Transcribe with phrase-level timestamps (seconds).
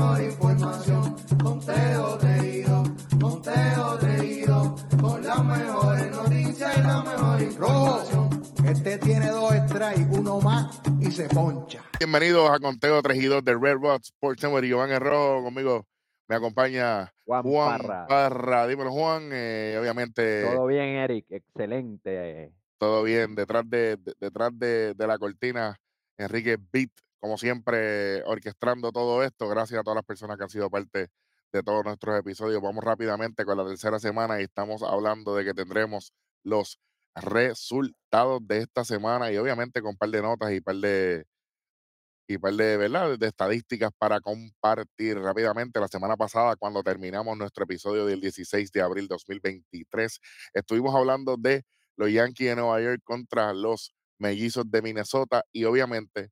[0.00, 1.16] mejor información.
[1.42, 2.82] Conteo reído,
[3.20, 8.42] conteo reído, con las mejores noticias y la mejor información.
[8.66, 11.82] Este tiene dos strikes, uno más y se poncha.
[11.98, 14.64] Bienvenidos a Conteo 3 y 2 de Red Rock Sports Network.
[14.66, 15.86] Iván Herrero conmigo
[16.28, 18.06] me acompaña Juan, Juan Parra.
[18.06, 18.66] Parra.
[18.68, 19.30] Dímelo, Juan.
[19.32, 21.26] Eh, obviamente, Todo bien, Eric.
[21.28, 22.52] Excelente.
[22.78, 23.34] todo bien.
[23.34, 25.76] Detrás de, de- detrás de, de la cortina,
[26.16, 29.48] Enrique Beat, como siempre, orquestando todo esto.
[29.48, 31.08] Gracias a todas las personas que han sido parte
[31.52, 32.62] de todos nuestros episodios.
[32.62, 36.12] Vamos rápidamente con la tercera semana y estamos hablando de que tendremos
[36.44, 36.80] los
[37.14, 41.26] resultados de esta semana y obviamente con un par de notas y un par de,
[42.28, 43.18] y par de, ¿verdad?
[43.18, 45.80] de estadísticas para compartir rápidamente.
[45.80, 50.20] La semana pasada, cuando terminamos nuestro episodio del 16 de abril 2023,
[50.54, 51.64] estuvimos hablando de
[51.96, 56.30] los Yankees de Nueva York contra los Mellizos de Minnesota y obviamente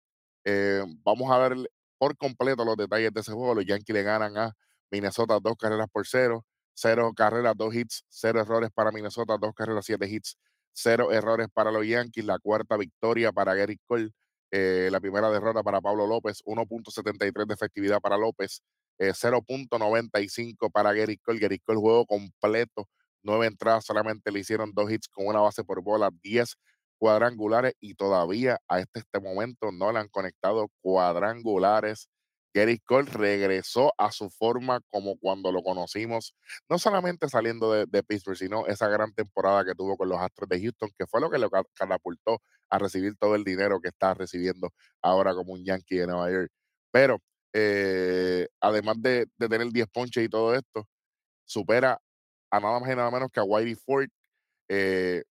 [0.51, 3.55] eh, vamos a ver por completo los detalles de ese juego.
[3.55, 4.55] Los Yankees le ganan a
[4.91, 9.85] Minnesota dos carreras por cero, cero carreras, dos hits, cero errores para Minnesota, dos carreras,
[9.85, 10.39] siete hits,
[10.73, 12.25] cero errores para los Yankees.
[12.25, 14.11] La cuarta victoria para Gary Cole.
[14.51, 18.63] Eh, la primera derrota para Pablo López, 1.73 de efectividad para López,
[18.99, 21.41] eh, 0.95 para Gary Cole.
[21.41, 22.89] Gary Cole juego completo,
[23.23, 26.57] nueve entradas, solamente le hicieron dos hits con una base por bola, 10
[26.99, 32.09] cuadrangulares y todavía a este, este momento no le han conectado cuadrangulares.
[32.55, 36.35] Gary Cole regresó a su forma como cuando lo conocimos,
[36.69, 40.61] no solamente saliendo de, Pittsburgh, sino esa gran temporada que tuvo con los Astros de
[40.61, 44.15] Houston, que fue lo que lo ca- catapultó a recibir todo el dinero que está
[44.15, 44.71] recibiendo
[45.03, 46.51] ahora como un Yankee de Nueva York.
[46.91, 47.19] Pero
[47.53, 50.87] eh, además de, de tener 10 ponches y todo esto,
[51.45, 52.01] supera
[52.51, 54.09] a nada más y nada menos que a Whitey Ford,
[54.69, 55.25] eh,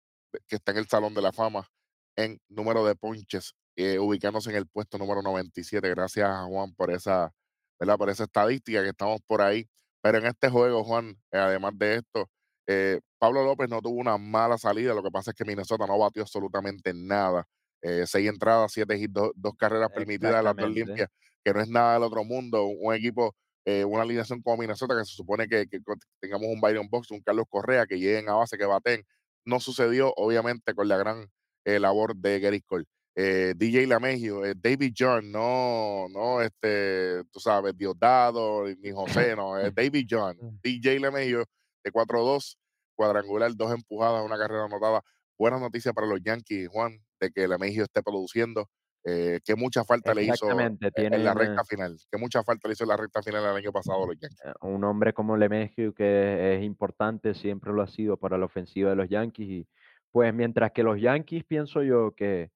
[0.47, 1.67] que está en el Salón de la Fama
[2.15, 5.87] en número de ponches, eh, ubicándose en el puesto número 97.
[5.89, 7.31] Gracias a Juan por esa,
[7.79, 7.97] ¿verdad?
[7.97, 9.67] por esa estadística que estamos por ahí.
[10.01, 12.29] Pero en este juego, Juan, eh, además de esto,
[12.67, 14.93] eh, Pablo López no tuvo una mala salida.
[14.93, 17.45] Lo que pasa es que Minnesota no batió absolutamente nada.
[17.81, 21.09] Eh, seis entradas, siete hits, dos, dos carreras permitidas, las dos limpias,
[21.43, 22.65] que no es nada del otro mundo.
[22.65, 23.35] Un, equipo,
[23.65, 25.79] una alineación como Minnesota, que se supone que, que
[26.19, 29.03] tengamos un Byron Box, un Carlos Correa, que lleguen a base, que baten.
[29.47, 31.31] No sucedió, obviamente, con la gran
[31.63, 32.83] eh, labor de Gary Cole.
[33.15, 39.57] Eh, DJ Lamegio, eh, David John, no, no, este, tú sabes, Diosdado, ni José, no,
[39.57, 40.37] es David John.
[40.61, 41.45] DJ Lamegio
[41.81, 42.57] de 4-2,
[42.93, 45.01] cuadrangular, dos empujadas, una carrera anotada.
[45.39, 48.69] Buenas noticias para los Yankees, Juan, de que Lamegio esté produciendo.
[49.09, 50.87] Eh, que mucha falta le hizo Exactamente.
[50.87, 51.97] eh, en la recta final.
[52.11, 54.41] Que mucha falta le hizo en la recta final el año pasado los Yankees.
[54.43, 58.89] eh, un hombre como LeMahieu que es importante, siempre lo ha sido para la ofensiva
[58.89, 59.47] de los Yankees.
[59.47, 59.67] Y
[60.11, 62.51] pues mientras que los Yankees, pienso yo que,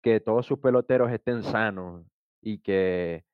[0.00, 2.06] que todos sus peloteros estén sanos
[2.40, 3.24] y que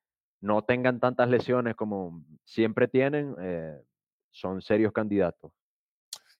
[0.41, 3.79] no tengan tantas lesiones como siempre tienen, eh,
[4.31, 5.51] son serios candidatos.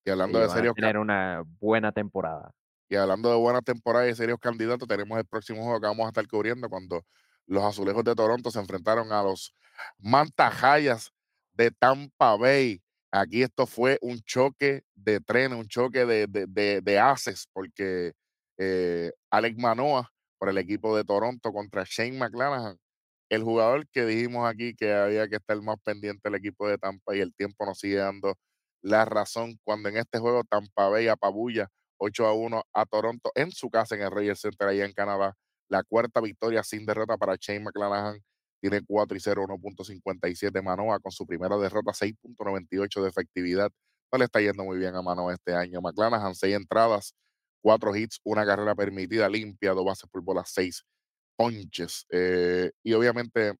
[0.03, 2.51] Y hablando y de serios tener una buena temporada.
[2.89, 6.09] Y hablando de buena temporada y serios candidatos, tenemos el próximo juego que vamos a
[6.09, 7.03] estar cubriendo cuando
[7.47, 9.55] los azulejos de Toronto se enfrentaron a los
[9.99, 11.11] Mantajayas
[11.53, 12.81] de Tampa Bay.
[13.11, 16.81] Aquí esto fue un choque de trenes, un choque de, de, de,
[17.53, 18.13] porque
[18.57, 22.77] eh, Alex Manoa por el equipo de Toronto contra Shane McClanahan,
[23.29, 27.15] el jugador que dijimos aquí que había que estar más pendiente del equipo de Tampa
[27.15, 28.35] y el tiempo nos sigue dando
[28.81, 33.51] la razón cuando en este juego Tampa Bay apabulla 8 a 1 a Toronto en
[33.51, 35.35] su casa en el Rogers Center allá en Canadá.
[35.69, 38.19] La cuarta victoria sin derrota para Shane McClanahan.
[38.61, 43.71] Tiene 4 y 0, 1.57 Manoa con su primera derrota, 6.98 de efectividad.
[44.11, 45.81] No le está yendo muy bien a Manoa este año.
[45.81, 47.13] McClanahan, 6 entradas,
[47.61, 50.83] 4 hits, una carrera permitida limpia, dos bases por bola, 6
[51.35, 52.05] ponches.
[52.09, 53.53] Eh, y obviamente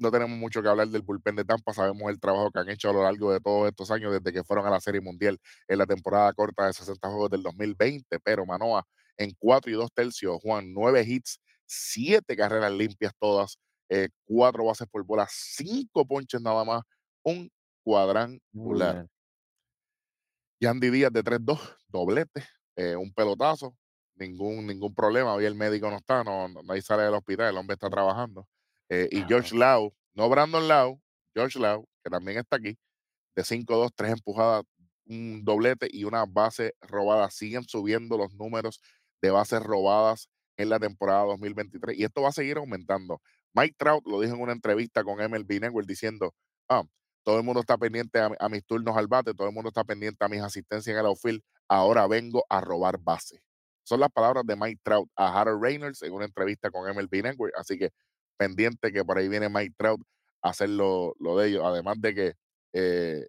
[0.00, 1.72] no tenemos mucho que hablar del bullpen de Tampa.
[1.72, 4.44] Sabemos el trabajo que han hecho a lo largo de todos estos años, desde que
[4.44, 5.38] fueron a la Serie Mundial
[5.68, 8.18] en la temporada corta de 60 juegos del 2020.
[8.20, 8.84] Pero Manoa
[9.18, 13.58] en 4 y 2 tercios, Juan, 9 hits, 7 carreras limpias todas,
[13.90, 16.82] eh, 4 bases por bola, 5 ponches nada más,
[17.22, 17.50] un
[17.84, 19.06] cuadrangular.
[20.60, 21.58] Yandy Díaz de 3-2,
[21.88, 22.44] doblete,
[22.76, 23.76] eh, un pelotazo,
[24.14, 25.34] ningún, ningún problema.
[25.34, 28.46] Hoy el médico no está, no, no, nadie sale del hospital, el hombre está trabajando.
[28.90, 31.00] Eh, y George Lau, no Brandon Lau,
[31.34, 32.76] George Lau, que también está aquí,
[33.36, 34.64] de 5-2, 3 empujadas,
[35.06, 37.30] un doblete y una base robada.
[37.30, 38.80] Siguen subiendo los números
[39.22, 43.20] de bases robadas en la temporada 2023 y esto va a seguir aumentando.
[43.54, 46.34] Mike Trout lo dijo en una entrevista con MLB Network diciendo,
[46.68, 46.82] ah,
[47.24, 49.84] todo el mundo está pendiente a, a mis turnos al bate, todo el mundo está
[49.84, 53.42] pendiente a mis asistencias en el outfield, ahora vengo a robar base.
[53.84, 57.54] Son las palabras de Mike Trout a Harold Reynolds en una entrevista con MLB Network,
[57.56, 57.90] así que
[58.40, 60.00] pendiente que por ahí viene Mike Trout
[60.42, 61.62] hacer lo, lo de ellos.
[61.62, 62.32] Además de que
[62.72, 63.26] eh,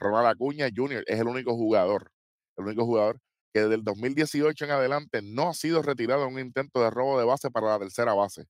[0.00, 1.04] Ronald Acuña Jr.
[1.06, 2.10] es el único jugador,
[2.56, 3.20] el único jugador
[3.54, 7.18] que desde el 2018 en adelante no ha sido retirado en un intento de robo
[7.20, 8.46] de base para la tercera base.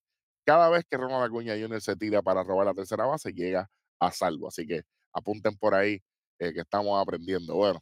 [0.47, 1.81] Cada vez que Ronald Acuña Jr.
[1.83, 3.69] se tira para robar la tercera base, llega
[4.01, 4.49] a salvo.
[4.49, 4.83] Así que
[5.13, 6.01] apunten por ahí
[6.39, 7.55] eh, que estamos aprendiendo.
[7.55, 7.81] Bueno,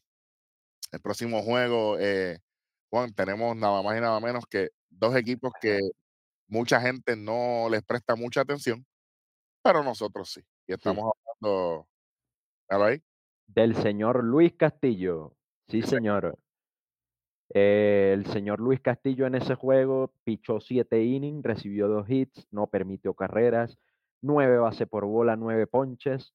[0.92, 2.38] el próximo juego, eh,
[2.90, 5.78] Juan, tenemos nada más y nada menos que dos equipos que
[6.48, 8.86] mucha gente no les presta mucha atención,
[9.62, 10.42] pero nosotros sí.
[10.68, 11.88] Y Sí, estamos hablando,
[12.70, 13.02] ¿míralo ahí?
[13.48, 15.36] del señor Luis Castillo.
[15.68, 16.38] Sí, señor.
[17.54, 22.66] Eh, el señor Luis Castillo en ese juego pichó 7 innings, recibió 2 hits, no
[22.66, 23.78] permitió carreras,
[24.20, 26.34] 9 bases por bola, 9 ponches,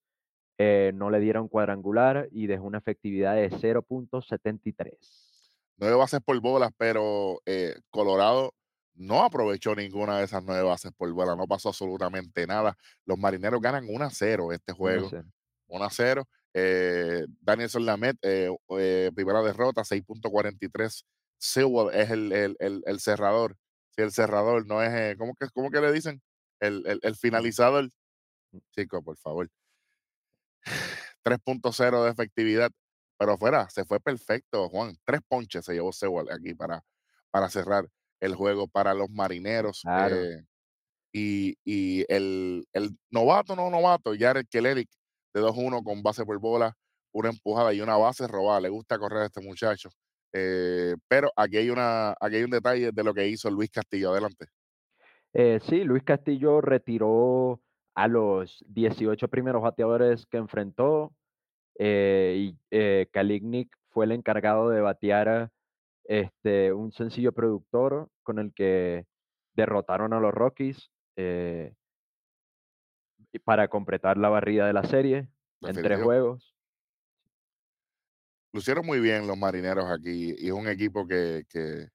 [0.58, 5.42] eh, no le dieron cuadrangular y dejó una efectividad de 0.73.
[5.78, 8.54] nueve bases por bolas, pero eh, Colorado
[8.96, 12.78] no aprovechó ninguna de esas nueve bases por bola, no pasó absolutamente nada.
[13.06, 15.24] Los marineros ganan 1 a 0 este juego, sé.
[15.68, 16.28] 1 a 0.
[16.54, 21.06] Eh, Danielson Lamet, eh, eh, primera derrota, 6.43.
[21.38, 23.58] Sewell es el, el, el, el cerrador.
[23.96, 26.22] Si el cerrador no es, eh, ¿cómo, que, ¿cómo que le dicen?
[26.60, 27.90] El, el, el finalizador.
[28.76, 29.50] Chico, por favor.
[31.24, 32.72] 3.0 de efectividad.
[33.18, 34.98] Pero fuera, se fue perfecto, Juan.
[35.06, 36.84] Tres ponches se llevó Sewell aquí para,
[37.30, 37.88] para cerrar
[38.22, 39.82] el juego para los marineros.
[39.84, 40.26] Claro.
[40.26, 40.46] eh,
[41.14, 44.90] y y el, el novato, no novato, Jared Kelenic,
[45.34, 46.74] de 2-1 con base por bola,
[47.14, 48.62] una empujada y una base robada.
[48.62, 49.90] Le gusta correr a este muchacho.
[50.34, 54.12] Eh, pero aquí hay, una, aquí hay un detalle de lo que hizo Luis Castillo.
[54.12, 54.46] Adelante.
[55.34, 57.62] Eh, sí, Luis Castillo retiró
[57.96, 61.14] a los 18 primeros bateadores que enfrentó
[61.80, 65.52] eh, y eh, Kalinick fue el encargado de batear
[66.06, 69.06] este, un sencillo productor con el que
[69.54, 71.74] derrotaron a los Rockies eh,
[73.44, 75.28] para completar la barrida de la serie
[75.62, 76.56] en tres juegos.
[78.54, 81.88] Lucieron muy bien los marineros aquí y es un equipo que, que,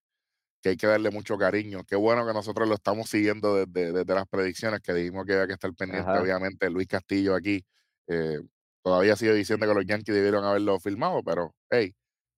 [0.63, 1.85] que hay que darle mucho cariño.
[1.87, 5.47] Qué bueno que nosotros lo estamos siguiendo desde, desde las predicciones que dijimos que había
[5.47, 6.23] que estar pendiente, Ajá.
[6.23, 6.71] obviamente.
[6.71, 7.63] Luis Castillo aquí
[8.07, 8.39] eh,
[8.83, 11.95] todavía sigue diciendo que los Yankees debieron haberlo filmado, pero hey,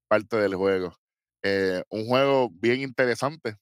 [0.08, 0.96] parte del juego.
[1.42, 3.56] Eh, un juego bien interesante,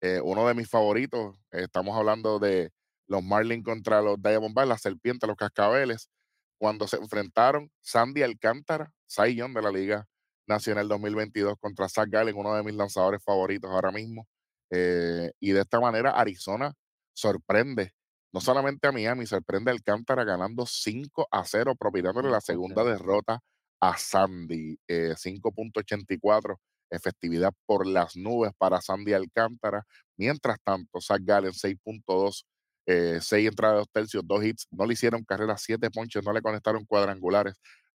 [0.00, 1.36] eh, uno de mis favoritos.
[1.52, 2.70] estamos hablando de
[3.08, 6.10] los Marlins contra los Diamondbacks, las serpientes, los cascabeles.
[6.58, 8.92] Cuando se enfrentaron Sandy Alcántara,
[9.34, 10.06] Young de la Liga
[10.46, 14.26] Nacional 2022 contra Zach Gallen, uno de mis lanzadores favoritos ahora mismo.
[14.70, 16.72] Eh, y de esta manera Arizona
[17.14, 17.92] sorprende,
[18.32, 22.40] no solamente a Miami, sorprende a Alcántara ganando 5 a 0, propiciándole la 5 a
[22.40, 22.96] segunda 0.
[22.98, 23.40] derrota
[23.80, 24.78] a Sandy.
[24.88, 26.56] Eh, 5.84,
[26.90, 29.84] efectividad por las nubes para Sandy Alcántara.
[30.16, 32.46] Mientras tanto, Zach Gallen 6.2,
[32.86, 36.42] eh, 6 entradas, dos tercios, dos hits, no le hicieron carrera, 7 ponches, no le
[36.42, 37.54] conectaron cuadrangulares,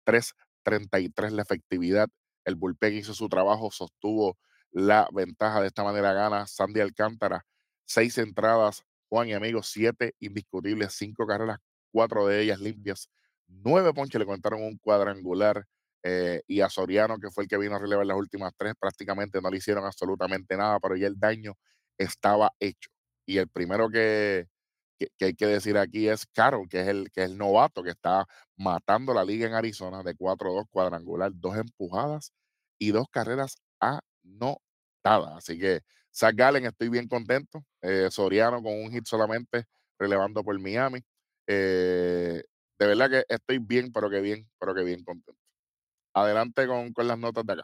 [0.06, 2.07] 3.33 la efectividad.
[2.45, 4.38] El bullpen hizo su trabajo, sostuvo
[4.72, 5.62] la ventaja.
[5.62, 7.45] De esta manera gana Sandy Alcántara,
[7.86, 11.60] 6 entradas, Juan y amigos, 7 indiscutibles, 5 carreras,
[11.92, 13.10] 4 de ellas limpias,
[13.48, 15.66] 9 ponches, le conectaron un cuadrangular.
[16.04, 19.42] Eh, y a Soriano, que fue el que vino a relevar las últimas tres, prácticamente
[19.42, 21.54] no le hicieron absolutamente nada, pero ya el daño
[21.98, 22.90] estaba hecho.
[23.26, 24.48] Y el primero que,
[25.00, 27.92] que, hay que decir aquí es Carol, que es el, que es el novato que
[27.92, 28.26] está
[28.57, 32.31] matando la liga en Arizona de 4-2 cuadrangular, dos empujadas
[32.80, 35.38] y dos carreras anotadas.
[35.38, 35.81] Así que
[36.14, 37.64] Zach Gallen, estoy bien contento.
[37.81, 39.66] eh, Soriano con un hit solamente,
[40.00, 41.02] relevando por Miami.
[41.48, 42.44] Eh,
[42.80, 45.46] de verdad que estoy bien, pero que bien, pero que bien contento.
[46.21, 47.64] Adelante con, con las notas de acá.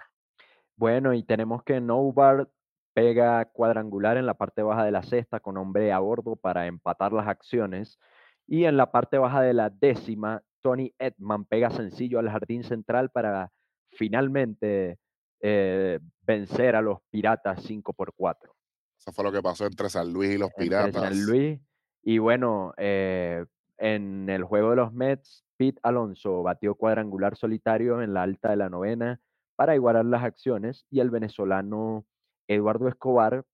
[0.75, 2.49] Bueno, y tenemos que Nobar
[2.93, 7.11] pega cuadrangular en la parte baja de la sexta con hombre a bordo para empatar
[7.11, 7.99] las acciones.
[8.47, 13.09] Y en la parte baja de la décima, Tony Edman pega sencillo al jardín central
[13.09, 13.51] para
[13.91, 14.99] finalmente
[15.41, 18.53] eh, vencer a los Piratas 5 por 4
[18.97, 21.01] Eso fue lo que pasó entre San Luis y los entre Piratas.
[21.01, 21.59] San Luis.
[22.01, 23.45] Y bueno, eh,
[23.77, 28.57] en el juego de los Mets, Pete Alonso batió cuadrangular solitario en la alta de
[28.57, 29.19] la novena
[29.55, 32.05] para igualar las acciones y el venezolano
[32.47, 33.45] Eduardo Escobar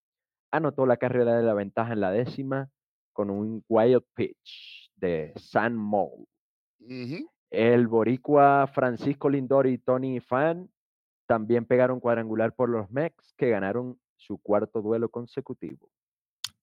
[0.51, 2.69] anotó la carrera de la ventaja en la décima
[3.13, 6.25] con un wild pitch de San Mo.
[6.79, 7.29] Ujú.
[7.51, 10.69] El boricua Francisco Lindor y Tony Fan
[11.27, 15.89] también pegaron cuadrangular por los Mets que ganaron su cuarto duelo consecutivo.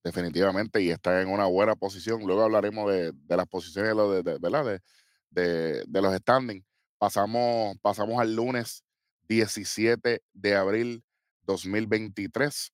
[0.03, 2.25] Definitivamente, y está en una buena posición.
[2.25, 4.81] Luego hablaremos de, de las posiciones de, los de, de- ¿verdad?
[5.31, 6.65] De, de- los standings.
[6.99, 8.85] Pasamos, pasamos al lunes
[9.29, 11.05] 17 de abril
[11.43, 12.73] 2023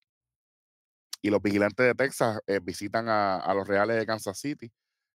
[1.21, 4.73] y los vigilantes de Texas eh, visitan a, a los Reales de Kansas City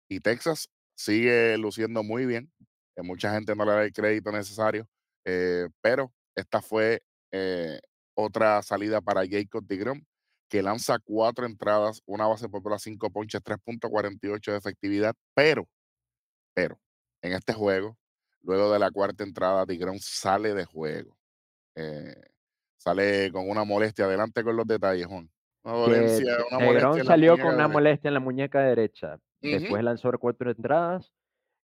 [0.10, 2.52] y Texas sigue luciendo muy bien.
[2.98, 4.88] eh, mucha gente no le da el crédito necesario,
[5.26, 7.02] eh, pero esta fue
[7.32, 7.80] eh,
[8.16, 10.04] otra salida para Jacob DeGrom,
[10.50, 15.68] que lanza cuatro entradas, una base por bola, cinco ponches, 3.48 de efectividad, pero,
[16.54, 16.80] pero,
[17.22, 17.98] en este juego,
[18.42, 21.18] luego de la cuarta entrada, DeGrom sale de juego.
[21.76, 22.16] eh,
[22.78, 24.06] sale con una molestia.
[24.06, 25.30] Adelante con los detalles, Juan.
[25.64, 29.20] La salió con una molestia en la muñeca derecha.
[29.42, 31.12] Después lanzó cuatro entradas.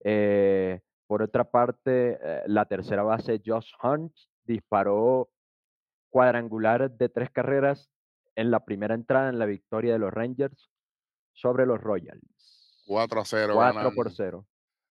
[0.05, 4.13] Eh, por otra parte, eh, la tercera base, Josh Hunt,
[4.45, 5.31] disparó
[6.11, 7.91] cuadrangular de tres carreras
[8.35, 10.71] en la primera entrada en la victoria de los Rangers
[11.33, 12.83] sobre los Royals.
[12.87, 14.47] 4 a 0 4 ganan, por 0.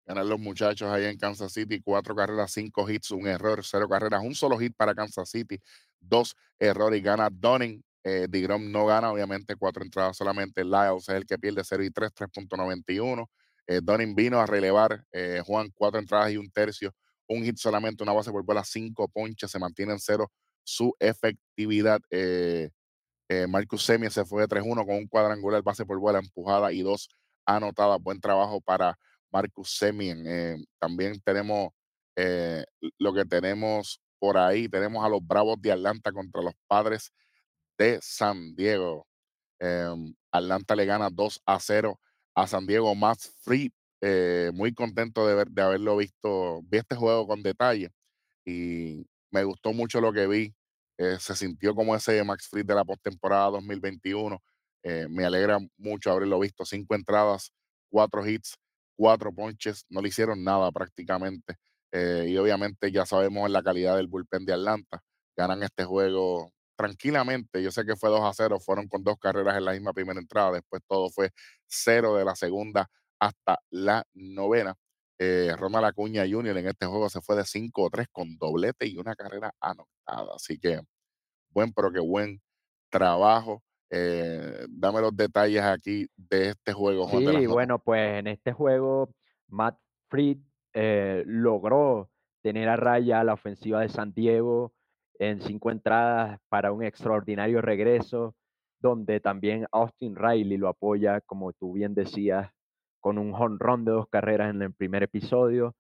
[0.07, 1.81] Ganan los muchachos ahí en Kansas City.
[1.83, 5.61] Cuatro carreras, cinco hits, un error, cero carreras, un solo hit para Kansas City,
[6.01, 7.83] dos errores gana Dunning.
[8.05, 10.63] Eh, DeGrom no gana, obviamente, cuatro entradas solamente.
[10.65, 13.29] Lyles es el que pierde 0 y 3, 3.91.
[13.67, 16.95] Eh, Dunning vino a relevar, eh, Juan, cuatro entradas y un tercio,
[17.27, 20.31] un hit solamente, una base por bola, cinco ponches, se mantiene en cero
[20.63, 22.01] su efectividad.
[22.11, 22.71] Eh,
[23.29, 26.83] eh, Marcus Semien se fue de 3-1 con un cuadrangular, base por bola empujada y
[26.83, 27.09] dos
[27.45, 28.01] anotadas.
[28.03, 28.99] Buen trabajo para
[29.37, 30.25] Marcus Semien.
[30.27, 31.71] Eh, también tenemos
[32.17, 32.65] eh,
[32.99, 34.67] lo que tenemos por ahí.
[34.69, 37.13] Tenemos a los Bravos de Atlanta contra los Padres
[37.79, 39.07] de San Diego.
[39.61, 42.01] Em, Atlanta le gana 2 a 0
[42.35, 42.95] a San Diego.
[42.95, 46.63] Matt Free, eh, muy contento de, haberlo visto.
[46.65, 47.91] Vi este juego con detalle
[48.47, 50.55] y me gustó mucho lo que vi.
[51.19, 54.41] Se sintió como ese Max Fried de la postemporada 2021.
[54.83, 56.65] Eh, me alegra mucho haberlo visto.
[56.65, 57.53] Cinco entradas,
[57.91, 58.57] cuatro hits,
[58.97, 59.85] cuatro ponches.
[59.89, 61.57] No le hicieron nada prácticamente.
[61.93, 65.03] Eh, y obviamente ya sabemos la calidad del bullpen de Atlanta.
[65.37, 67.63] Ganan este juego tranquilamente.
[67.63, 68.61] Yo sé que fue 2 a 0.
[68.61, 70.53] Fueron con dos carreras en la misma primera entrada.
[70.53, 71.31] Después todo fue
[71.67, 72.89] cero de la segunda
[73.19, 74.75] hasta la novena.
[75.19, 76.59] Eh, Ronald Jr.
[76.59, 80.35] en este juego se fue de 5-3 con doblete y una carrera anotada.
[80.37, 80.81] Así que
[81.51, 82.41] buen, pero que buen
[82.91, 83.63] trabajo.
[83.91, 87.41] Eh, dame los detalles aquí de este juego, Juan.
[87.41, 89.11] Sí, bueno, pues en este juego
[89.49, 89.79] Matt
[90.09, 90.39] Fried
[90.75, 92.11] eh, logró
[92.43, 94.73] tener a raya la ofensiva de San Diego
[95.19, 98.35] en cinco entradas para un extraordinario regreso,
[98.81, 102.51] donde también Austin Riley lo apoya, como tú bien decías,
[103.01, 105.75] con un jonrón de dos carreras en el primer episodio,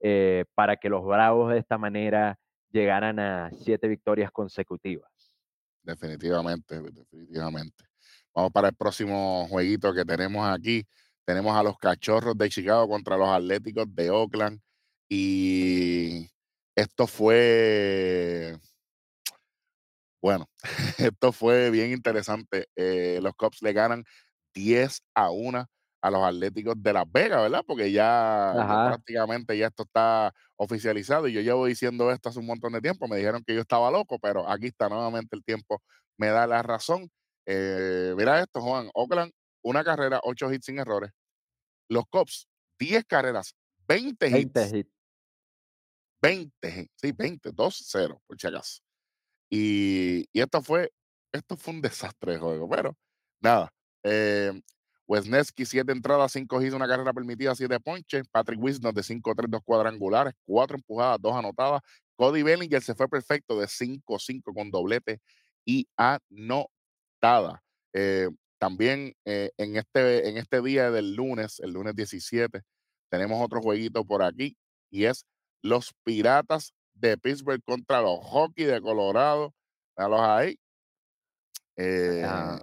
[0.00, 2.38] eh, para que los Bravos de esta manera
[2.70, 5.10] llegaran a siete victorias consecutivas.
[5.88, 7.84] Definitivamente, definitivamente.
[8.34, 10.86] Vamos para el próximo jueguito que tenemos aquí.
[11.24, 14.60] Tenemos a los Cachorros de Chicago contra los Atléticos de Oakland.
[15.08, 16.28] Y
[16.76, 18.58] esto fue,
[20.20, 20.50] bueno,
[20.98, 22.66] esto fue bien interesante.
[22.76, 24.04] Eh, los Cubs le ganan
[24.52, 25.66] 10 a 1
[26.00, 27.64] a los Atléticos de Las Vegas, ¿verdad?
[27.66, 28.52] Porque ya,
[28.88, 33.08] prácticamente ya esto está oficializado y yo llevo diciendo esto hace un montón de tiempo.
[33.08, 35.82] Me dijeron que yo estaba loco, pero aquí está nuevamente el tiempo,
[36.16, 37.10] me da la razón.
[37.46, 38.90] Eh, mira esto, Juan.
[38.94, 41.10] Oakland, una carrera, 8 hits sin errores.
[41.88, 43.54] Los Cubs, 10 carreras,
[43.88, 44.92] 20 20 hits, hits.
[46.20, 48.82] 20, hits, sí, 20, 2-0, por si acaso.
[49.50, 50.92] Y, y esto fue,
[51.32, 52.96] esto fue un desastre de juego, pero
[53.40, 53.72] nada.
[54.02, 54.60] Eh,
[55.08, 58.28] Wesneski, 7 entradas, 5 hits, una carrera permitida, 7 ponches.
[58.28, 61.80] Patrick Wisner de 5-3, 2 cuadrangulares, 4 empujadas, 2 anotadas.
[62.16, 65.20] Cody Bellinger se fue perfecto de 5-5 con doblete
[65.64, 67.62] y anotada.
[67.94, 72.60] Eh, también eh, en, este, en este día del lunes, el lunes 17,
[73.08, 74.56] tenemos otro jueguito por aquí
[74.90, 75.24] y es
[75.62, 79.54] los Piratas de Pittsburgh contra los Hockey de Colorado.
[79.96, 80.58] Véalos ahí.
[81.76, 82.60] Eh, Ah,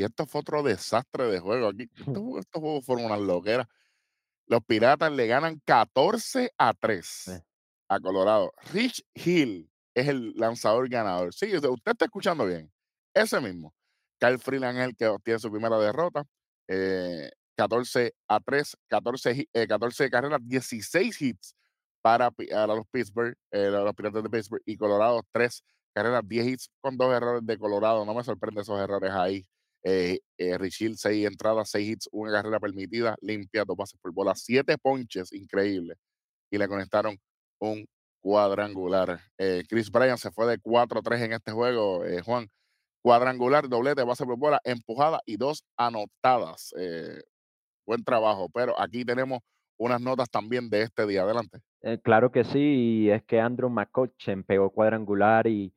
[0.00, 1.88] y esto fue otro desastre de juego aquí.
[2.16, 3.66] Estos, jue- estos juegos fueron unas loqueras.
[4.46, 7.42] Los Piratas le ganan 14 a 3 Eh.
[7.88, 8.52] a Colorado.
[8.72, 11.32] Rich Hill es el lanzador ganador.
[11.34, 12.72] Sí, usted está escuchando bien.
[13.14, 13.74] Ese mismo.
[14.18, 16.24] Kyle Freeland es el que obtiene su primera derrota.
[16.68, 21.54] Eh, 14 a 3, 14, hi- eh, 14 carreras, 16 hits
[22.02, 25.62] para, pi- para los Pittsburgh, eh, los Piratas de Pittsburgh y Colorado, 3
[25.94, 28.04] carreras, 10 hits con dos errores de Colorado.
[28.04, 29.44] No me sorprende esos errores ahí.
[29.82, 34.12] Eh, eh, Rich Hill, 6 entradas, 6 hits, una carrera permitida, limpia, dos bases por
[34.12, 35.94] bola, 7 ponches, increíble.
[36.50, 37.18] Y le conectaron
[37.60, 37.86] un
[38.20, 39.20] cuadrangular.
[39.38, 42.48] Eh, Chris Bryan se fue de 4-3 en este juego, eh, Juan.
[43.02, 46.74] Cuadrangular, doblete, base por bola, empujada y dos anotadas.
[46.78, 47.22] Eh,
[47.86, 49.40] buen trabajo, pero aquí tenemos
[49.78, 51.22] unas notas también de este día.
[51.22, 51.60] Adelante.
[52.02, 55.72] Claro que sí, es que Andrew McCutcheon pegó cuadrangular y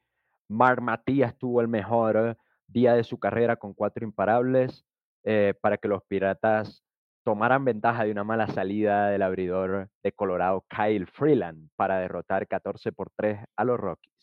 [0.50, 2.38] Mark Matías tuvo el mejor
[2.74, 4.86] día de su carrera con cuatro imparables
[5.24, 6.84] eh, para que los Piratas
[7.24, 12.92] tomaran ventaja de una mala salida del abridor de Colorado, Kyle Freeland, para derrotar 14
[12.92, 14.14] por 3 a los Rockies.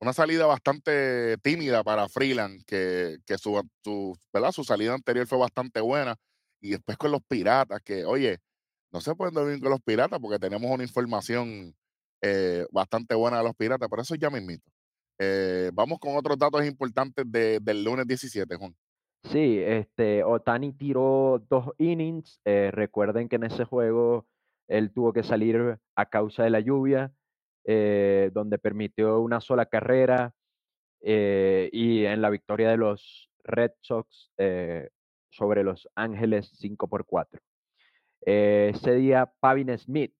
[0.00, 4.52] Una salida bastante tímida para Freeland, que, su, su, ¿verdad?
[4.52, 6.14] su salida anterior fue bastante buena.
[6.60, 8.38] Y después con los Piratas, que, oye,
[8.92, 11.74] no se pueden dormir con los Piratas porque tenemos una información
[12.22, 14.70] eh, bastante buena de los Piratas, pero eso ya me invito.
[15.18, 18.74] Eh, vamos con otros datos importantes de- del lunes 17, Juan.
[19.24, 22.40] Sí, este, Otani tiró dos innings.
[22.44, 24.26] eh, recuerden que en ese juego
[24.68, 27.12] él tuvo que salir a causa de la lluvia,
[27.64, 30.32] eh, donde permitió una sola carrera.
[31.00, 34.32] y en la victoria de los Red Sox
[35.30, 37.40] sobre los Ángeles 5 por 4.
[38.26, 40.12] Eh, ese día, Pavin Smith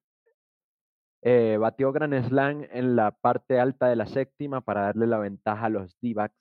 [1.22, 5.66] eh, batió Grand Slam en la parte alta de la séptima para darle la ventaja
[5.66, 6.34] a los D-backs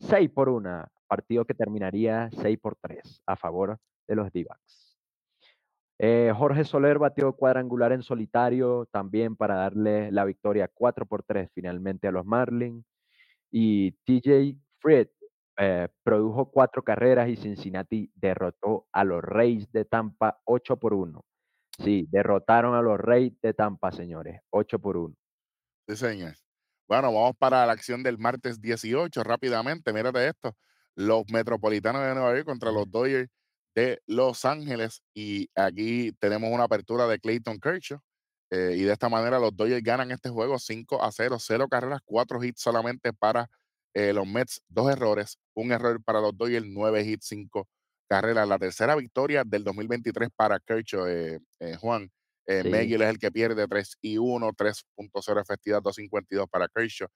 [0.00, 4.88] 6 por 1, partido que terminaría 6 por 3 a favor de los D-backs.
[6.00, 11.50] Eh, Jorge Soler batió cuadrangular en solitario también para darle la victoria 4 por 3
[11.52, 12.84] finalmente a los Marlins.
[13.50, 15.08] Y TJ Fried
[15.56, 21.24] eh, produjo cuatro carreras y Cincinnati derrotó a los Reyes de Tampa 8 por 1.
[21.78, 25.14] Sí, derrotaron a los Reyes de Tampa, señores, 8 por 1.
[25.88, 26.34] Sí, señor.
[26.88, 29.92] Bueno, vamos para la acción del martes 18 rápidamente.
[29.92, 30.56] Mírate esto.
[30.96, 33.28] Los Metropolitanos de Nueva York contra los Dodgers
[33.74, 35.02] de Los Ángeles.
[35.14, 38.00] Y aquí tenemos una apertura de Clayton Kershaw.
[38.50, 41.38] eh, y de esta manera los Dodgers ganan este juego 5 a 0.
[41.40, 43.48] 0 carreras, 4 hits solamente para
[43.94, 44.62] eh, los Mets.
[44.68, 45.38] Dos errores.
[45.54, 47.68] Un error para los Dodgers, 9 hits, 5
[48.08, 48.48] carreras.
[48.48, 52.10] La tercera victoria del 2023 para Kershaw, eh, eh, Juan.
[52.46, 52.70] Eh, Sí.
[52.70, 57.08] Megill es el que pierde 3 y 1, 3.0 efectividad, 2.52 para Kershaw.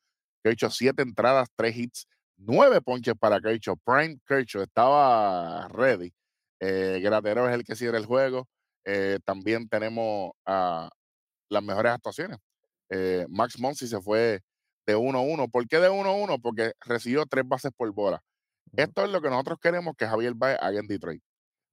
[0.45, 2.07] Kershaw, 7 entradas, 3 hits,
[2.37, 3.77] 9 ponches para Kershaw.
[3.85, 6.13] Prime Kershaw estaba ready.
[6.61, 8.47] Eh, Gratero es el que cierra el juego.
[8.85, 10.91] Eh, también tenemos a
[11.49, 12.39] las mejores actuaciones.
[12.91, 14.41] Eh, Max Monsi se fue
[14.87, 15.49] de 1-1.
[15.51, 16.41] ¿Por qué de 1-1?
[16.43, 18.23] Porque recibió 3 bases por bola.
[18.77, 21.23] Esto es lo que nosotros queremos que Javier Baez haga en Detroit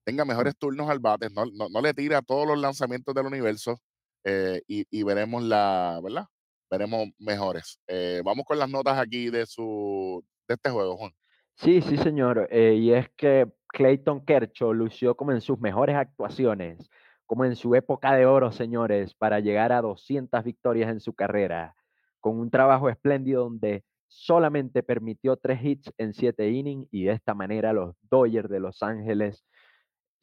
[0.09, 3.77] tenga mejores turnos al bate, no, no, no le tira todos los lanzamientos del universo
[4.23, 6.25] eh, y, y veremos la, ¿verdad?
[6.71, 7.79] Veremos mejores.
[7.87, 11.11] Eh, vamos con las notas aquí de su de este juego, Juan.
[11.57, 12.47] Sí, sí, señor.
[12.49, 16.89] eh, y es que Clayton Kershaw lució como en sus mejores actuaciones,
[17.27, 21.75] como en su época de oro, señores, para llegar a 200 victorias en su carrera,
[22.19, 27.33] con un trabajo espléndido donde solamente permitió tres hits en siete innings y de esta
[27.33, 29.45] manera los Dodgers de Los Ángeles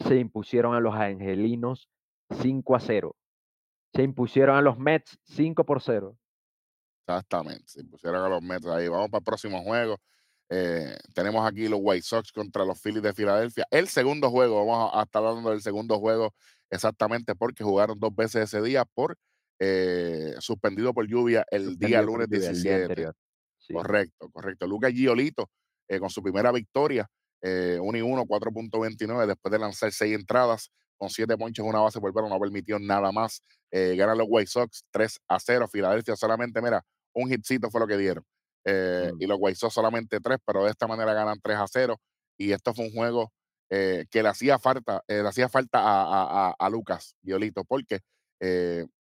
[0.00, 1.88] se impusieron a los angelinos
[2.30, 3.16] 5 a 0.
[3.94, 6.16] Se impusieron a los Mets 5 por 0.
[7.06, 7.64] Exactamente.
[7.66, 8.88] Se pusieron a los Mets ahí.
[8.88, 9.96] Vamos para el próximo juego.
[10.48, 13.66] Eh, tenemos aquí los White Sox contra los Phillies de Filadelfia.
[13.70, 16.34] El segundo juego, vamos a, estar hablando del segundo juego
[16.70, 19.16] exactamente porque jugaron dos veces ese día por
[19.58, 23.12] eh, suspendido por lluvia el día suspendido lunes lluvia el día 17.
[23.66, 23.74] Sí.
[23.74, 24.66] Correcto, correcto.
[24.66, 25.50] Lucas Giolito
[25.88, 27.08] eh, con su primera victoria,
[27.42, 32.00] eh, 1 y 1, 4.29, después de lanzar seis entradas, con siete ponches, una base
[32.00, 33.42] por no permitió nada más.
[33.70, 35.68] Eh, ganan los White Sox 3 a 0.
[35.68, 36.82] Filadelfia solamente, mira,
[37.14, 38.24] un hitcito fue lo que dieron.
[38.64, 39.22] Eh, Mm.
[39.22, 42.00] Y los White Sox solamente tres, pero de esta manera ganan 3 a 0.
[42.38, 43.32] Y esto fue un juego
[43.70, 48.00] eh, que le hacía falta, le hacía falta a, a- a- Lucas Giolito, porque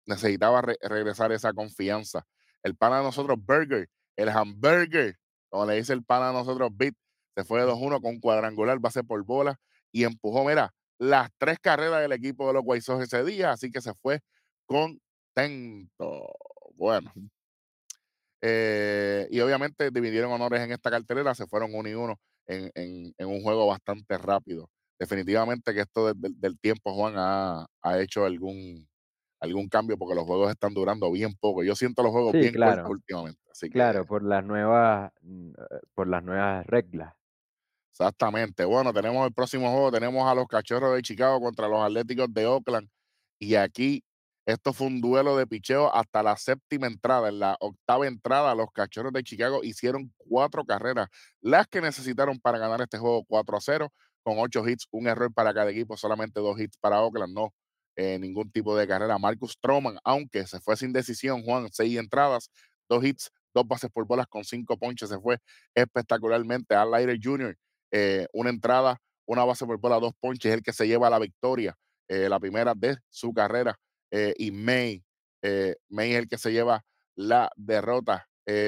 [0.05, 2.25] necesitaba re- regresar esa confianza.
[2.63, 5.15] El pana de nosotros, Burger, el hamburger,
[5.49, 6.95] como le dice el pana a nosotros, Beat,
[7.35, 9.59] se fue de 2-1 con cuadrangular, base por bola
[9.91, 13.81] y empujó, mira, las tres carreras del equipo de los White ese día, así que
[13.81, 14.21] se fue
[14.65, 16.33] contento.
[16.75, 17.11] Bueno.
[18.41, 23.13] eh, y obviamente dividieron honores en esta cartelera, se fueron uno y uno en, en-
[23.17, 24.69] en un juego bastante rápido.
[24.99, 28.87] Definitivamente que esto de- del- del tiempo, Juan, ha, ha hecho algún,
[29.45, 31.63] algún cambio porque los juegos están durando bien poco.
[31.63, 32.89] Yo siento los juegos Sí, bien cortos claro.
[32.89, 33.41] últimamente.
[33.51, 37.13] Así que Claro, por las nuevas, mm, eh, por las nuevas reglas.
[37.91, 38.65] Exactamente.
[38.65, 42.45] Bueno, tenemos el próximo juego, tenemos a los Cachorros de Chicago contra los Atléticos de
[42.45, 42.89] Oakland.
[43.39, 44.03] Y aquí,
[44.45, 47.29] esto fue un duelo de picheo hasta la séptima entrada.
[47.29, 51.07] En la octava entrada, los Cachorros de Chicago hicieron cuatro carreras,
[51.41, 55.31] las que necesitaron para ganar este juego 4 a 0, con ocho hits, un error
[55.33, 57.53] para cada equipo, solamente dos hits para Oakland, no
[57.95, 59.17] eh, ningún tipo de carrera.
[59.17, 62.49] Marcus Stroman, aunque se fue sin decisión, Juan, seis entradas,
[62.89, 65.37] dos hits, dos bases por bolas con cinco ponches, se fue
[65.73, 66.75] espectacularmente.
[66.75, 67.57] Al Leiter Jr.,
[67.91, 71.19] eh, una entrada, una base por bola, dos ponches, es el que se lleva la
[71.19, 71.75] victoria,
[72.09, 73.77] eh, la primera de su carrera.
[74.11, 75.03] eh, y May,
[75.89, 76.83] May es el que se lleva
[77.15, 78.27] la derrota.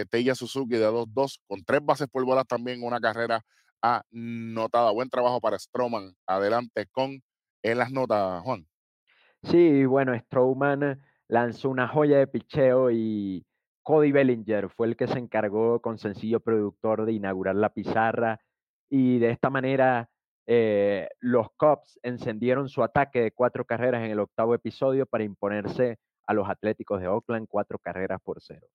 [0.10, 3.42] Teya Suzuki de 2-2, con tres bases por bolas también, una carrera
[3.82, 4.92] anotada.
[4.92, 6.16] Buen trabajo para Stroman.
[6.26, 7.22] Adelante con
[7.64, 8.68] en las notas, Juan.
[9.44, 13.46] Sí, bueno, Strowman lanzó una joya de picheo y
[13.84, 18.40] Cody Bellinger fue el que se encargó con sencillo productor de inaugurar la pizarra
[18.90, 20.10] y de esta manera
[20.46, 26.00] eh, los Cubs encendieron su ataque de cuatro carreras en el octavo episodio para imponerse
[26.26, 28.68] a los Atléticos de Oakland cuatro carreras por cero.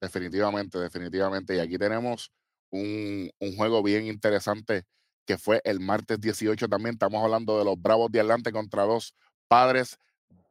[0.00, 1.56] Definitivamente, definitivamente.
[1.56, 2.32] Y aquí tenemos
[2.70, 4.84] un, un juego bien interesante
[5.24, 6.94] que fue el martes 18 también.
[6.94, 9.14] Estamos hablando de los Bravos de Atlante contra los
[9.54, 10.00] Padres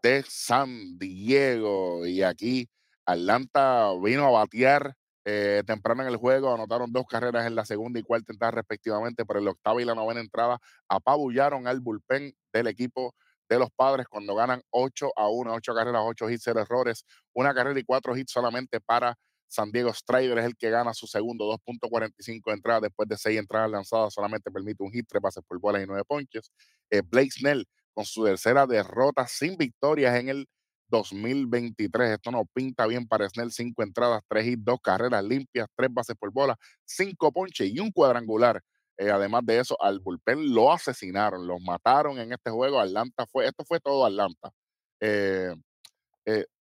[0.02, 2.06] de San Diego.
[2.08, 2.70] Y aquí
[3.06, 8.00] Atlanta vino a batear eh, temprano en el juego, anotaron dos carreras en la segunda
[8.00, 12.34] y cuarta entrada respectivamente, pero en la octava y la novena entrada apabullaron al bullpen
[12.54, 13.14] del equipo
[13.50, 17.54] de los padres cuando ganan 8 a 1, 8 carreras, 8 hits, 0 errores, una
[17.54, 19.18] carrera y cuatro hits solamente para
[19.50, 23.70] San Diego Strider es el que gana su segundo 2.45 entradas después de seis entradas
[23.70, 26.54] lanzadas, solamente permite un hit, tres pases por bola y nueve ponches.
[26.90, 30.48] Eh, Blake Snell con su tercera derrota sin victorias en el
[30.90, 32.12] 2023.
[32.12, 33.52] Esto no pinta bien para Snell.
[33.52, 37.92] Cinco entradas, tres hits, dos carreras limpias, tres bases por bola, cinco ponches y un
[37.92, 38.62] cuadrangular.
[38.98, 42.80] Eh, además de eso, al bullpen lo asesinaron, los mataron en este juego.
[42.80, 44.52] Atlanta fue, esto fue todo Atlanta.
[45.00, 45.56] Eh,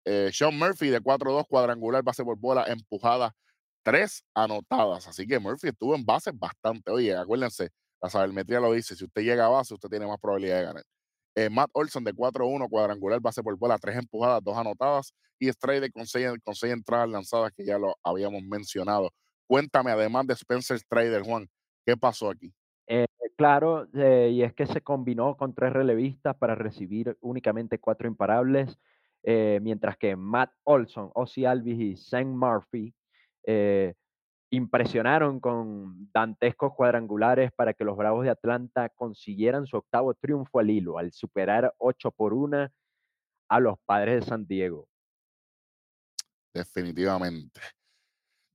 [0.06, 3.36] eh, Sean Murphy de 4-2 cuadrangular, base por bola, empujada,
[3.84, 5.08] tres anotadas.
[5.08, 6.92] Así que Murphy estuvo en base bastante.
[6.92, 7.70] Oye, acuérdense,
[8.02, 10.84] la sabermetría lo dice, si usted llega a base, usted tiene más probabilidad de ganar.
[11.36, 15.92] Eh, Matt Olson de 4-1 cuadrangular, base por bola, tres empujadas, dos anotadas y Strider
[15.92, 19.12] con seis, con seis entradas lanzadas que ya lo habíamos mencionado.
[19.46, 21.48] Cuéntame, además de Spencer Strider, Juan,
[21.86, 22.54] ¿qué pasó aquí?
[22.88, 28.08] Eh, claro, eh, y es que se combinó con tres relevistas para recibir únicamente cuatro
[28.08, 28.78] imparables
[29.28, 32.94] mientras que Matt Olson, Ozzy Alvis y Sam Murphy
[34.56, 40.70] impresionaron con dantescos cuadrangulares para que los Bravos de Atlanta consiguieran su octavo triunfo al
[40.70, 42.70] hilo, al superar 8 por 1
[43.50, 44.88] a los Padres de San Diego.
[46.54, 47.62] Definitivamente.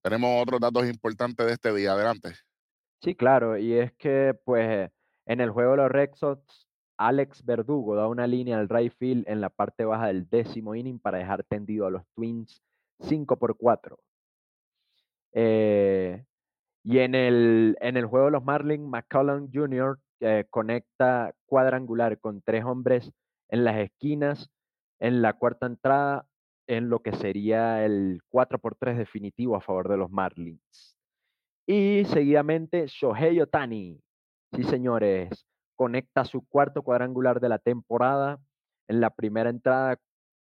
[0.03, 1.93] Tenemos otros datos importantes de este día.
[1.93, 2.35] Adelante.
[3.03, 4.91] Sí, claro, y es que pues
[5.27, 9.25] en el juego de los Red Sox Alex Verdugo da una línea al right field
[9.27, 12.63] en la parte baja del décimo inning para dejar tendido a los Twins
[13.01, 13.99] 5 por 4.
[15.33, 16.25] Eh,
[16.83, 19.99] y en el, en el juego de los Marlins, McCollum Jr.
[20.21, 23.13] Eh, conecta cuadrangular con tres hombres
[23.49, 24.51] en las esquinas
[25.01, 26.27] en la cuarta entrada
[26.67, 30.97] en lo que sería el 4 por 3 definitivo a favor de los Marlins.
[31.67, 34.01] Y seguidamente Shohei Otani.
[34.55, 38.39] Sí, señores, conecta su cuarto cuadrangular de la temporada
[38.89, 39.99] en la primera entrada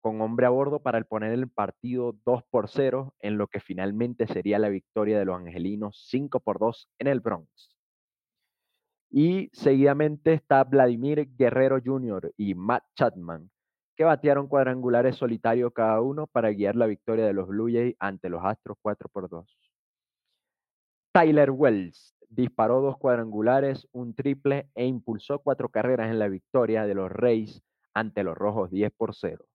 [0.02, 4.28] con hombre a bordo para poner el partido 2 por 0 en lo que finalmente
[4.28, 7.78] sería la victoria de los angelinos 5 por 2 en el Bronx.
[9.10, 12.34] Y seguidamente está Vladimir Guerrero Jr.
[12.38, 13.50] y Matt Chapman,
[13.96, 18.30] que batearon cuadrangulares solitarios cada uno para guiar la victoria de los Blue Jays ante
[18.30, 19.58] los Astros 4 por 2.
[21.14, 26.96] Tyler Wells disparó dos cuadrangulares, un triple e impulsó cuatro carreras en la victoria de
[26.96, 27.62] los Reyes
[27.94, 29.46] ante los Rojos 10 por 0.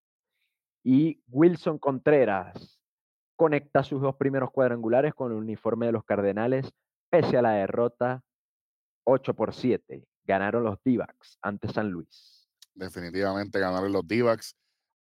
[0.89, 2.79] Y Wilson Contreras
[3.35, 6.73] conecta sus dos primeros cuadrangulares con el uniforme de los Cardenales,
[7.11, 8.23] pese a la derrota
[9.03, 10.07] 8 por 7.
[10.23, 11.05] Ganaron los d
[11.43, 12.49] ante San Luis.
[12.73, 14.39] Definitivamente ganaron los d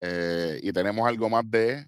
[0.00, 1.86] eh, y tenemos algo más de...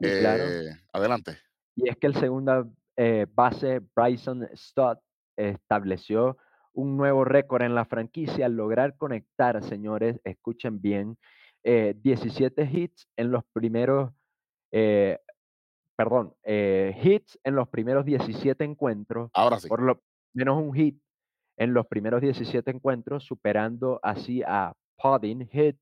[0.00, 1.38] Eh, adelante.
[1.76, 4.98] Y es que el segundo eh, base Bryson Stott
[5.36, 6.36] estableció
[6.72, 11.16] un nuevo récord en la franquicia al lograr conectar, señores, escuchen bien,
[11.66, 14.12] 17 eh, hits en los primeros,
[14.70, 15.18] eh,
[15.96, 19.30] perdón, eh, hits en los primeros 17 encuentros.
[19.34, 19.68] Ahora sí.
[19.68, 20.00] Por lo
[20.32, 21.00] menos un hit
[21.56, 25.76] en los primeros 17 encuentros, superando así a Pudding Hit,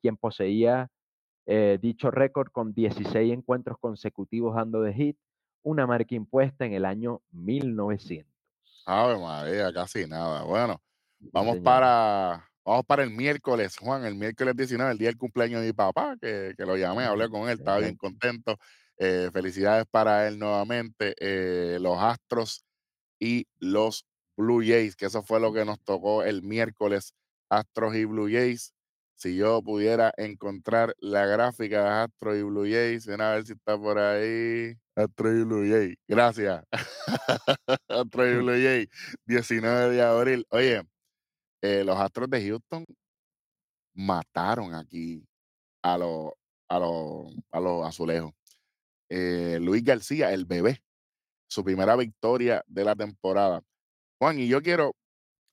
[0.00, 0.88] quien poseía
[1.80, 5.18] dicho récord con 16 encuentros consecutivos dando de hit,
[5.62, 8.32] una marca impuesta en el año 1900.
[8.86, 10.42] Ave María, casi nada.
[10.44, 10.80] Bueno,
[11.32, 15.68] vamos para, vamos para el miércoles, Juan, el miércoles 19, el día del cumpleaños de
[15.68, 18.58] mi papá, que, que lo llamé, hablé con él, estaba bien contento.
[18.98, 21.14] Eh, felicidades para él nuevamente.
[21.20, 22.64] Eh, los Astros
[23.20, 24.04] y los
[24.36, 27.14] Blue Jays, que eso fue lo que nos tocó el miércoles,
[27.48, 28.74] Astros y Blue Jays.
[29.14, 33.78] Si yo pudiera encontrar la gráfica de Astros y Blue Jays, a ver si está
[33.78, 34.74] por ahí.
[34.94, 36.64] Astros y Blue Jays, gracias.
[37.88, 38.88] Astros y Blue Jays,
[39.26, 40.46] 19 de abril.
[40.50, 40.82] Oye,
[41.62, 42.84] eh, los Astros de Houston
[43.94, 45.24] mataron aquí
[45.82, 46.32] a los
[46.68, 48.32] a los a los azulejos.
[49.08, 50.82] Eh, Luis García, el bebé,
[51.48, 53.62] su primera victoria de la temporada.
[54.18, 54.94] Juan, y yo quiero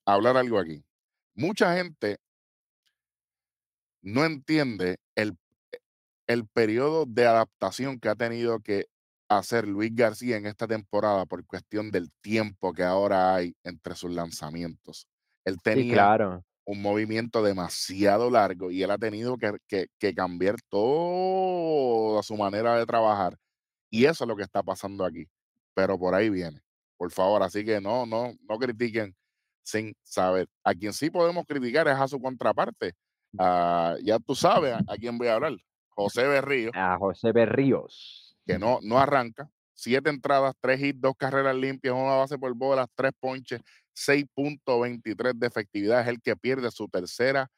[0.06, 0.84] hablar algo aquí.
[1.36, 2.18] Mucha gente
[4.02, 5.38] no entiende el,
[6.28, 8.86] el periodo de adaptación que ha tenido que
[9.30, 14.12] hacer Luis García en esta temporada por cuestión del tiempo que ahora hay entre sus
[14.12, 15.08] lanzamientos.
[15.46, 16.44] Él Sí, tenía claro.
[16.66, 22.76] un movimiento demasiado largo y él ha tenido que, que- que cambiar toda su manera
[22.78, 23.38] de trabajar.
[23.90, 25.28] Y eso es lo que está pasando aquí.
[25.74, 26.62] Pero por ahí viene,
[26.98, 27.44] por favor.
[27.44, 29.16] Así que no, no, no critiquen
[29.64, 30.48] sin saber.
[30.64, 32.94] A quien sí podemos criticar es a su contraparte.
[33.38, 35.54] Ah, ya tú sabes a, a quién voy a hablar.
[35.90, 38.36] José Berrío, A José Berríos.
[38.46, 39.50] que no, no arranca.
[39.74, 43.60] Siete entradas, tres hits, dos carreras limpias, una base por bolas, tres ponches,
[43.96, 46.02] 6.23 de efectividad.
[46.02, 47.50] Es el que pierde su tercera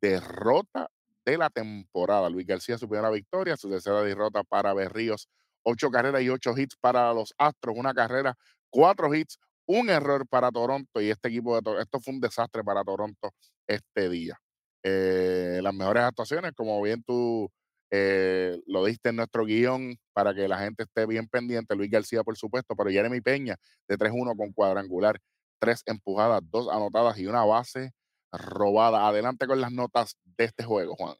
[0.00, 0.88] derrota
[1.24, 2.28] de la temporada.
[2.28, 5.28] Luis García, su primera victoria, su tercera derrota para Berríos.
[5.62, 8.36] Ocho carreras y ocho hits para los Astros, una carrera,
[8.68, 11.00] cuatro hits, un error para Toronto.
[11.00, 13.32] Y este equipo de Toronto, esto fue un desastre para Toronto
[13.66, 14.38] este día.
[14.82, 17.50] Eh, las mejores actuaciones, como bien tú
[17.90, 21.74] eh, lo diste en nuestro guion para que la gente esté bien pendiente.
[21.74, 23.56] Luis García, por supuesto, pero Jeremy Peña
[23.88, 25.18] de 3-1 con cuadrangular,
[25.58, 27.92] tres empujadas, dos anotadas y una base
[28.32, 29.06] robada.
[29.08, 31.16] Adelante con las notas de este juego, Juan.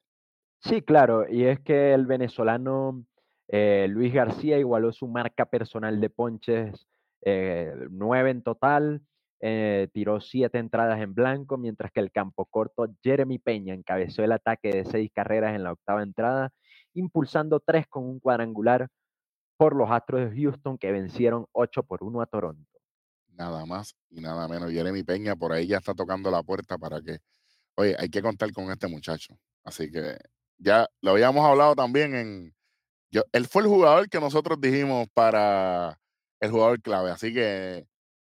[0.61, 3.05] Sí, claro, y es que el venezolano
[3.49, 6.89] eh, Luis García igualó su marca personal de ponches,
[7.23, 9.03] eh, nueve en total,
[9.41, 14.33] eh, tiró siete entradas en blanco, mientras que el campo corto Jeremy Peña encabezó el
[14.33, 16.51] ataque de seis carreras en la octava entrada,
[16.95, 18.89] impulsando tres con un cuadrangular
[19.57, 22.74] por los Astros de Houston que vencieron 8 por 1 a Toronto.
[23.37, 24.71] Nada más y nada menos.
[24.71, 27.19] Jeremy Peña por ahí ya está tocando la puerta para que,
[27.77, 29.37] oye, hay que contar con este muchacho.
[29.65, 30.19] Así que
[30.59, 32.55] ya lo habíamos hablado también en,
[33.15, 36.01] yo, él fue el jugador que nosotros dijimos para
[36.41, 37.13] el jugador clave.
[37.13, 37.87] Así que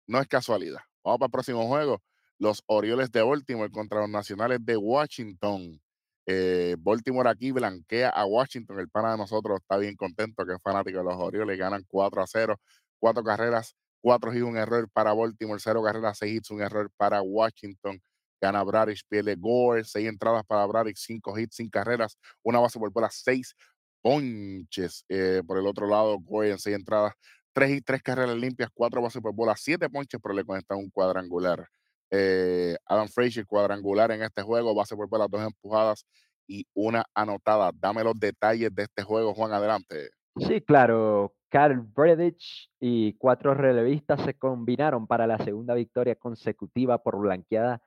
[0.07, 0.81] no es casualidad.
[1.03, 2.01] Vamos para el próximo juego.
[2.37, 5.81] Los Orioles de Baltimore contra los Nacionales de Washington.
[6.27, 8.79] Eh, Baltimore aquí blanquea a Washington.
[8.79, 11.57] El pana de nosotros está bien contento que es fanático de los Orioles.
[11.57, 12.59] Ganan 4 a 0.
[12.99, 13.75] Cuatro carreras,
[14.07, 15.59] cuatro hits, un error para Baltimore.
[15.61, 18.01] Cero carreras, seis hits, un error para Washington.
[18.39, 19.83] Gana Bradish, pierde Gore.
[19.83, 22.17] Seis entradas para Bradish, cinco hits, sin carreras.
[22.41, 23.53] Una base por bola, seis
[24.01, 25.03] ponches.
[25.09, 27.15] Eh, por el otro lado, Gore en seis entradas,
[27.51, 30.89] tres y tres carreras limpias, cuatro bases por bola, siete ponches, pero le conecta un
[30.89, 31.67] cuadrangular.
[32.09, 36.05] Eh, Adam Frazier cuadrangular en este juego, base por bola, dos empujadas
[36.47, 37.71] y una anotada.
[37.75, 40.11] Dame los detalles de este juego, Juan, adelante.
[40.39, 41.33] Sí, claro.
[41.49, 47.81] Carl Bredich y cuatro relevistas se combinaron para la segunda victoria consecutiva por blanqueada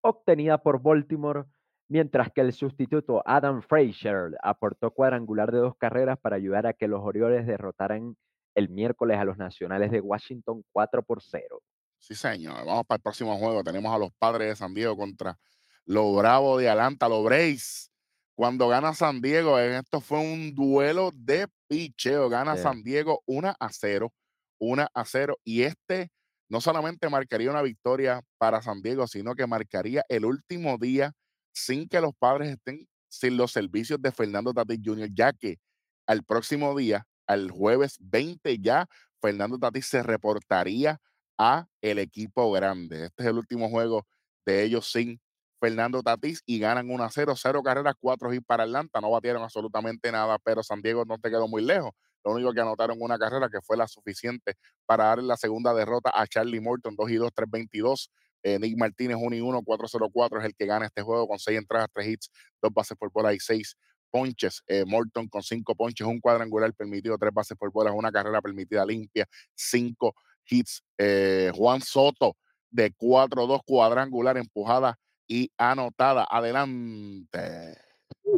[0.00, 1.44] obtenida por Baltimore,
[1.88, 6.88] mientras que el sustituto Adam Frazier aportó cuadrangular de dos carreras para ayudar a que
[6.88, 8.16] los Orioles derrotaran
[8.54, 11.62] el miércoles a los Nacionales de Washington 4 por 0.
[11.98, 12.66] Sí, señor.
[12.66, 13.62] Vamos para el próximo juego.
[13.62, 15.38] Tenemos a los padres de San Diego contra
[15.84, 17.91] los Bravos de Atlanta, los Braves.
[18.34, 22.28] Cuando gana San Diego, esto fue un duelo de picheo.
[22.28, 22.56] Gana.
[22.56, 24.12] San Diego 1 a 0.
[24.58, 25.38] 1 a 0.
[25.44, 26.10] Y este
[26.48, 31.12] no solamente marcaría una victoria para San Diego, sino que marcaría el último día
[31.52, 35.58] sin que los padres estén sin los servicios de Fernando Tatis Jr., ya que
[36.06, 38.86] al próximo día, al jueves 20 ya,
[39.20, 40.98] Fernando Tatis se reportaría
[41.38, 43.06] a el equipo grande.
[43.06, 44.06] Este es el último juego
[44.46, 45.20] de ellos sin
[45.62, 49.00] Fernando Tatís y ganan 1 a 0, 0 carreras, 4 hits para Atlanta.
[49.00, 51.92] No batieron absolutamente nada, pero San Diego no te quedó muy lejos.
[52.24, 56.10] Lo único que anotaron una carrera que fue la suficiente para darle la segunda derrota
[56.12, 58.10] a Charlie Morton, 2 y 2, 3-22.
[58.42, 61.56] Eh, Nick Martínez, 1 y 1, 4-0-4 es el que gana este juego con 6
[61.56, 63.76] entradas, 3 hits, 2 bases por bola y 6
[64.10, 64.64] ponches.
[64.66, 68.84] Eh, Morton con 5 ponches, un cuadrangular permitido, 3 bases por bola, una carrera permitida
[68.84, 70.12] limpia, 5
[70.48, 70.82] hits.
[70.98, 72.36] Eh, Juan Soto
[72.68, 74.98] de 4-2 cuadrangular empujada
[75.32, 76.26] y anotada.
[76.30, 77.74] Adelante.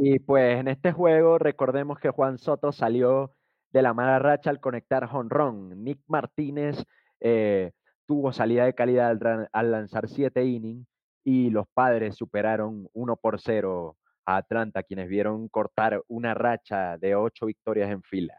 [0.01, 3.33] Y pues en este juego recordemos que Juan Soto salió
[3.73, 5.83] de la mala racha al conectar jonrón.
[5.83, 6.85] Nick Martínez
[7.21, 7.73] eh,
[8.07, 9.19] tuvo salida de calidad
[9.53, 10.87] al, lanzar siete innings
[11.25, 17.17] y los padres superaron 1 por 0 a Atlanta, quienes vieron cortar una racha de
[17.17, 18.37] ocho victorias en fila.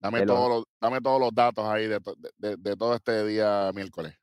[0.00, 2.94] Dame, los- todos los, dame todos los datos ahí de, to- de- de- de todo
[2.94, 4.14] este día miércoles.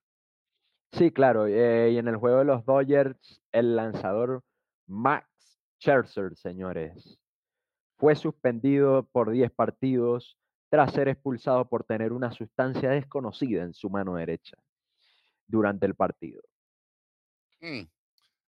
[0.92, 1.48] Sí, claro.
[1.48, 4.44] eh, y en el juego de los Dodgers, el lanzador
[4.88, 5.28] Max
[5.80, 7.20] Scherzer, señores,
[7.98, 10.38] fue suspendido por 10 partidos
[10.70, 14.58] tras ser expulsado por tener una sustancia desconocida en su mano derecha
[15.48, 16.42] durante el partido.
[17.62, 17.82] Mm,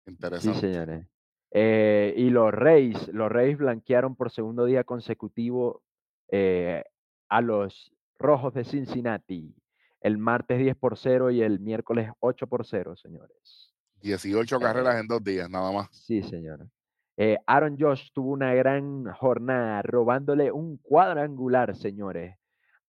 [0.05, 0.61] Sí, interesante.
[0.61, 1.07] señores.
[1.51, 5.83] Eh, y los Reyes, los Reyes blanquearon por segundo día consecutivo
[6.29, 6.85] eh,
[7.29, 9.55] a los Rojos de Cincinnati.
[10.01, 13.75] El martes 10 por 0 y el miércoles 8 por 0, señores.
[14.03, 15.89] 18 Eh, carreras en dos días, nada más.
[15.91, 16.67] Sí, señor.
[17.17, 22.37] Eh, Aaron Josh tuvo una gran jornada robándole un cuadrangular, señores.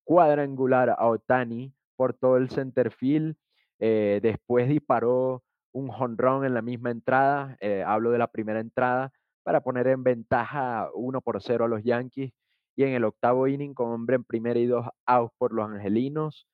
[0.04, 3.36] Cuadrangular a Otani por todo el center field.
[3.80, 7.58] Eh, después disparó un jonrón en la misma entrada.
[7.62, 9.12] eh, hablo de la primera entrada
[9.44, 12.32] para poner en ventaja 1 por 0 a los Yankees.
[12.76, 16.48] Y en el octavo inning, con hombre en primera y dos outs por los angelinos,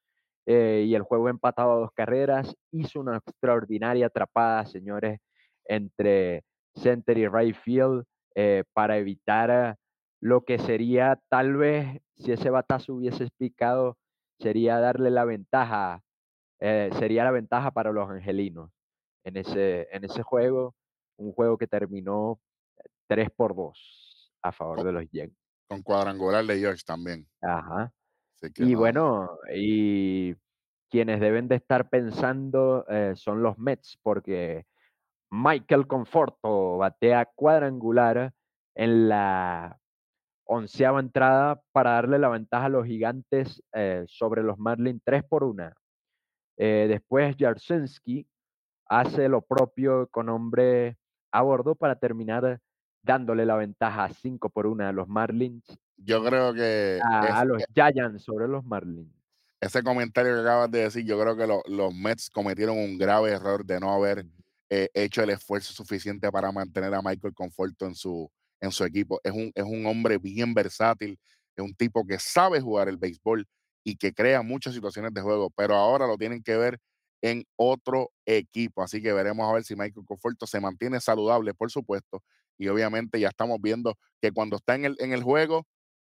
[0.46, 5.20] eh, y el juego empatado a dos carreras, hizo una extraordinaria atrapada, señores,
[5.66, 6.44] entre
[6.76, 8.04] center y right field
[8.36, 9.76] eh, para evitar
[10.20, 13.98] lo que sería tal vez, si ese batazo hubiese picado,
[14.40, 16.02] sería darle la ventaja,
[16.60, 18.72] eh, sería la ventaja para los angelinos
[19.24, 20.76] en ese, en ese juego,
[21.18, 22.40] un juego que terminó
[23.08, 25.38] 3 por 2 a favor Con, de los Yankees.
[25.70, 27.28] con cuadrangular de George también.
[27.42, 27.92] Ajá.
[28.52, 30.36] Que Y no, bueno, y
[30.90, 34.66] quienes deben de estar pensando eh, son los Mets, porque
[35.32, 38.34] Michael Conforto batea cuadrangular
[38.76, 39.80] en la
[40.46, 45.44] onceava entrada para darle la ventaja a los gigantes eh, sobre los Marlins 3 por
[45.44, 45.72] 1.
[46.58, 48.28] después Jarsinski
[48.86, 50.98] hace lo propio con hombre
[51.32, 52.60] a bordo para terminar
[53.04, 57.46] dándole la ventaja 5 por 1 a los Marlins, yo creo que a, es, a
[57.46, 59.10] los Giants sobre los Marlins.
[59.62, 63.32] ese comentario que acabas de decir, yo creo que lo- los Mets cometieron un grave
[63.32, 64.26] error de no haber
[64.70, 69.20] eh, hecho el esfuerzo suficiente para mantener a Michael Conforto en su, en su equipo.
[69.24, 71.20] Es un, es un hombre bien versátil,
[71.56, 73.46] es un tipo que sabe jugar el béisbol
[73.86, 76.80] y que crea muchas situaciones de juego, pero ahora lo tienen que ver
[77.22, 78.82] en otro equipo.
[78.84, 82.22] Así que veremos a ver si Michael Conforto se mantiene saludable, por supuesto.
[82.58, 85.66] Y obviamente ya estamos viendo que cuando está en el, en el juego,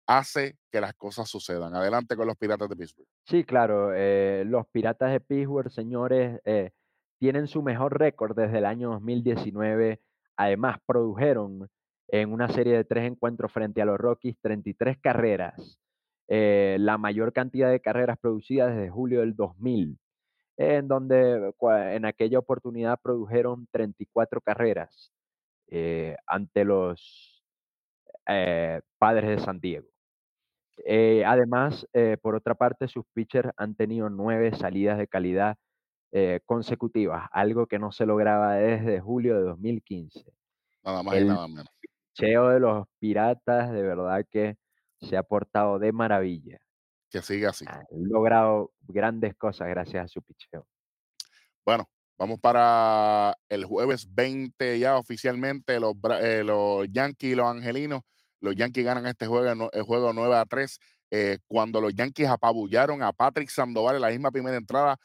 [0.07, 1.75] hace que las cosas sucedan.
[1.75, 3.09] Adelante con los Piratas de Pittsburgh.
[3.25, 6.71] Sí, claro, eh, los Piratas de Pittsburgh, señores, eh,
[7.19, 10.01] tienen su mejor récord desde el año 2019.
[10.37, 11.69] Además, produjeron
[12.09, 15.81] en una serie de tres encuentros frente a los Rockies 33 carreras,
[16.29, 19.99] eh, la mayor cantidad de carreras producidas desde julio del 2000,
[20.59, 21.53] en donde
[21.95, 25.13] en aquella oportunidad produjeron 34 carreras
[26.27, 27.45] ante los
[28.99, 29.89] Padres de San Diego.
[30.85, 35.57] Eh, además, eh, por otra parte, sus pitchers han tenido nueve salidas de calidad
[36.13, 40.25] eh, consecutivas, algo que no se lograba desde julio de 2015.
[40.85, 41.67] Nada más y El nada menos.
[42.15, 44.57] picheo de los Piratas de verdad que
[45.01, 46.59] se ha portado de maravilla.
[47.11, 47.65] Que siga así.
[47.69, 50.67] Han logrado grandes cosas gracias a su picheo.
[51.65, 55.79] Bueno, vamos para el jueves 20 ya oficialmente.
[55.81, 58.03] Los, eh, los Yankees y los Angelinos.
[58.41, 60.79] Los Yankees ganan este juego, el juego 9 a 3.
[61.11, 64.97] eh, cuando los Yankees apabullaron a Patrick Sandoval en la misma primera entrada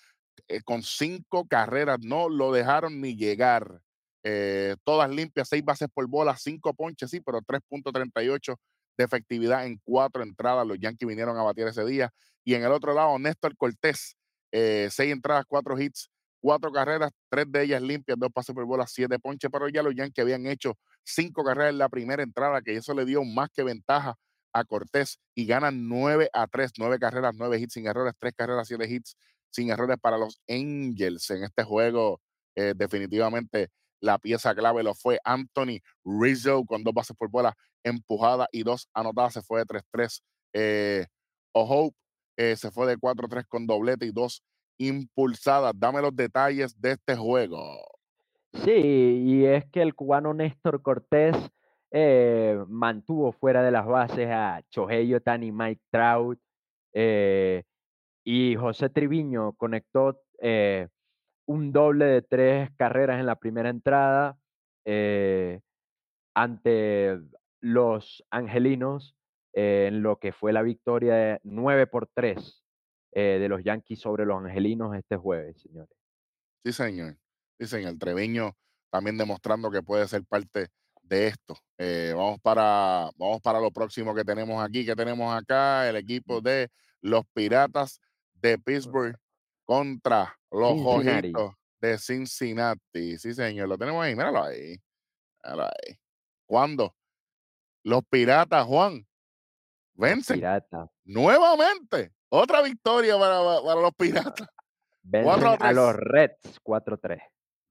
[0.48, 3.82] eh, con cinco carreras, no lo dejaron ni llegar.
[4.24, 8.56] Eh, todas limpias, seis bases por bola, cinco ponches, sí, pero 3.38
[8.98, 10.67] de efectividad en cuatro entradas.
[10.67, 12.12] Los Yankees vinieron a batir ese día.
[12.44, 14.15] Y en el otro lado, Néstor Cortés,
[14.52, 16.10] seis entradas, cuatro hits,
[16.42, 19.96] cuatro carreras, tres de ellas limpias, dos pases por bola, siete ponches, pero ya los
[19.96, 23.64] Yankees habían hecho cinco carreras en la primera entrada, que eso le dio más que
[23.64, 24.16] ventaja
[24.54, 28.68] a Cortés y ganan 9 a 3, 9 carreras, 9 hits sin errores, 3 carreras,
[28.68, 29.16] 7 hits
[29.50, 32.20] sin errores para los Angels en este juego.
[32.56, 33.70] eh, definitivamente
[34.02, 38.90] la pieza clave lo fue Anthony Rizzo con dos bases por bola empujadas y dos
[38.94, 40.24] anotadas, se fue de 3-3.
[40.54, 41.06] Eh,
[41.54, 41.96] O'Hope
[42.38, 44.44] eh, se fue de 4-3 con doblete y dos
[44.88, 45.74] impulsadas.
[45.76, 47.60] Dame los detalles de este juego.
[48.54, 51.36] Sí, y es que el cubano Néstor Cortés
[51.91, 56.39] eh, mantuvo fuera de las bases a Chohei Otani, Mike Trout,
[56.94, 57.63] eh,
[58.24, 60.89] y José Triviño conectó eh,
[61.46, 64.38] un doble de tres carreras en la primera entrada
[66.34, 67.20] ante
[67.60, 69.15] los angelinos
[69.54, 72.62] en lo que fue la victoria de 9 por 3
[73.12, 75.95] eh, de los Yankees sobre los angelinos este jueves, señores.
[76.64, 77.18] Sí, señor.
[77.59, 77.97] Sí, señor.
[77.97, 78.55] Treviño
[78.89, 80.70] también demostrando que puede ser parte
[81.01, 81.55] de esto.
[81.78, 84.86] Eh, vamos, para, vamos para lo próximo que tenemos aquí.
[84.86, 85.89] que tenemos acá?
[85.89, 86.70] El equipo de
[87.01, 87.99] los Piratas
[88.34, 89.18] de Pittsburgh
[89.66, 91.34] contra los Cincinnati.
[91.34, 93.18] Ojitos de Cincinnati.
[93.18, 93.68] Sí, señor.
[93.68, 94.16] Lo tenemos ahí.
[94.16, 94.78] Míralo ahí.
[95.43, 95.99] Míralo ahí.
[96.45, 96.95] ¿Cuándo?
[97.84, 99.07] Los Piratas, Juan,
[99.93, 102.14] vencen Piratas nuevamente.
[102.34, 104.48] Otra victoria para, para los Piratas.
[105.04, 106.08] vencen a los tres.
[106.08, 107.22] Reds 4-3.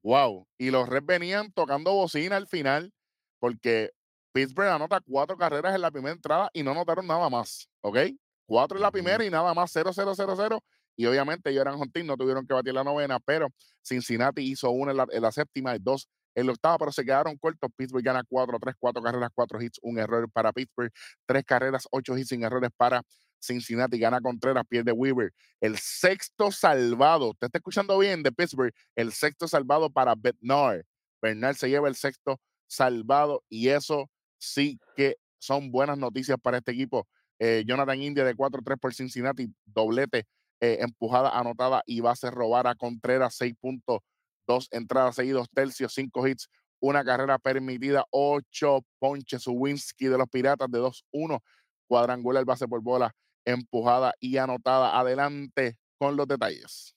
[0.03, 0.47] Wow.
[0.59, 2.93] Y los Reds venían tocando bocina al final
[3.39, 3.91] porque
[4.33, 7.71] Pittsburgh anota cuatro carreras en la primera entrada y no anotaron nada más.
[7.81, 7.99] ¿Ok?
[8.47, 10.63] Cuatro en la primera y nada más 0 0 0 0
[10.95, 13.49] Y obviamente ellos eran Hunting, no tuvieron que batir la novena, pero
[13.83, 17.03] Cincinnati hizo una en la, en la séptima y dos en la octava, pero se
[17.03, 17.71] quedaron cortos.
[17.75, 20.93] Pittsburgh gana 4-3, 4 carreras, 4 hits, un error para Pittsburgh,
[21.27, 23.03] 3 carreras, 8 hits sin errores para
[23.41, 23.99] Cincinnati.
[23.99, 25.33] Gana Contreras, pierde Weaver.
[25.61, 30.83] El sexto salvado, usted está escuchando bien de Pittsburgh, el sexto salvado para Bernard.
[31.21, 36.73] Bernard se lleva el sexto salvado y eso sí que son buenas noticias para este
[36.73, 37.07] equipo.
[37.39, 40.27] Eh, Jonathan India de 4-3 por Cincinnati, doblete,
[40.61, 46.49] eh, empujada, anotada y base robar a Contreras, 6.2 entradas seguidos, tercios, 5 hits,
[46.81, 49.47] una carrera permitida, 8 ponches.
[49.47, 51.41] Winsky de los Piratas de 2-1,
[51.87, 53.15] cuadrangular, base por bola,
[53.45, 54.99] empujada y anotada.
[54.99, 56.95] Adelante con los detalles.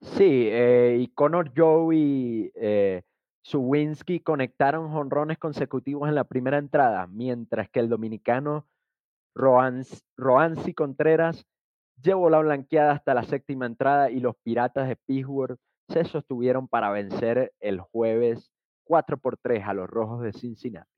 [0.00, 3.02] Sí, eh, y Connor Joe y eh,
[3.42, 8.66] Suwinski conectaron jonrones consecutivos en la primera entrada, mientras que el dominicano
[9.34, 11.44] Roansi Contreras
[12.02, 16.90] llevó la blanqueada hasta la séptima entrada y los Piratas de Pittsburgh se sostuvieron para
[16.90, 18.50] vencer el jueves
[18.84, 20.90] 4 por 3 a los Rojos de Cincinnati.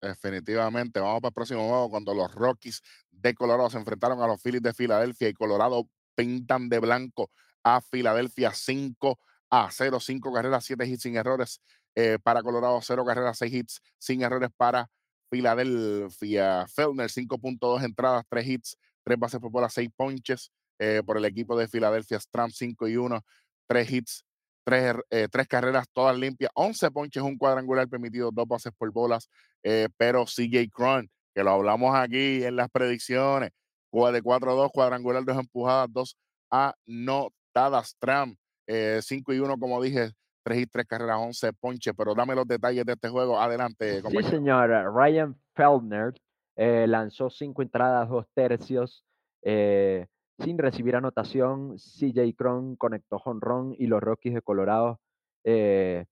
[0.00, 2.82] Definitivamente, vamos para el próximo juego cuando los Rockies
[3.20, 7.30] de Colorado se enfrentaron a los Phillies de Filadelfia y Colorado pintan de blanco
[7.62, 9.18] a Filadelfia 5
[9.50, 11.60] a 0, 5 carreras, 7 hits sin errores
[11.94, 14.90] eh, para Colorado, 0 carreras, 6 hits sin errores para
[15.30, 16.66] Filadelfia.
[16.68, 21.56] Feldner, 5.2 entradas, 3 hits, 3 bases por bola, 6 ponches eh, por el equipo
[21.56, 22.20] de Filadelfia.
[22.20, 23.24] Stram 5 y 1,
[23.66, 24.24] 3 hits,
[24.64, 29.28] 3, eh, carreras todas limpias, 11 ponches, un cuadrangular permitido, 2 bases por bolas.
[29.62, 33.50] Eh, pero CJ Cron, que lo hablamos aquí en las predicciones,
[33.92, 36.16] de 4-2, cuadrangular, 2 empujadas, 2
[36.50, 37.90] anotadas.
[37.90, 38.34] Stram
[38.66, 40.10] 5 y 1, como dije,
[40.42, 43.40] 3 y 3 carreras, 11 ponches, pero dame los detalles de este juego.
[43.40, 44.28] Adelante, compañero.
[44.28, 44.92] Sí, señor.
[44.92, 46.12] Ryan Feldner
[46.56, 49.04] eh, lanzó 5 entradas, 2 tercios,
[49.42, 50.08] eh,
[50.40, 51.76] sin recibir anotación.
[51.76, 54.98] CJ Cron conectó jonrón y los Rockies de Colorado
[55.44, 56.04] eh,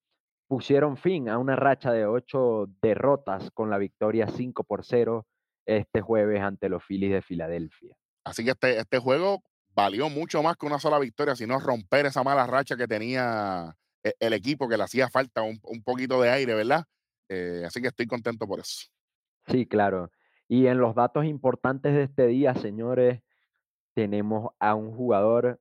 [0.47, 5.26] pusieron fin a una racha de 8 derrotas con la victoria 5 por 0
[5.66, 7.97] este jueves ante los Phillies de Filadelfia.
[8.24, 9.42] Así que este, este juego
[9.74, 14.14] valió mucho más que una sola victoria, sino romper esa mala racha que tenía e,
[14.20, 16.84] el equipo que le hacía falta un, poquito de aire, ¿verdad?
[17.28, 18.86] Eh, así que estoy contento por eso.
[19.47, 20.11] Sí, claro.
[20.49, 23.20] Y en los datos importantes de este día, señores,
[23.94, 25.61] tenemos a un jugador,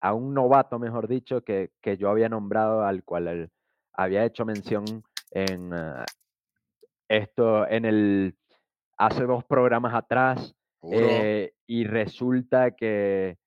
[0.00, 3.50] a un novato, mejor dicho, que, yo había nombrado, al cual
[3.92, 4.84] había hecho mención
[5.30, 6.04] en ah,
[7.08, 8.36] esto, en el,
[8.96, 10.54] hace dos programas atrás.
[10.90, 13.38] Eh, y resulta que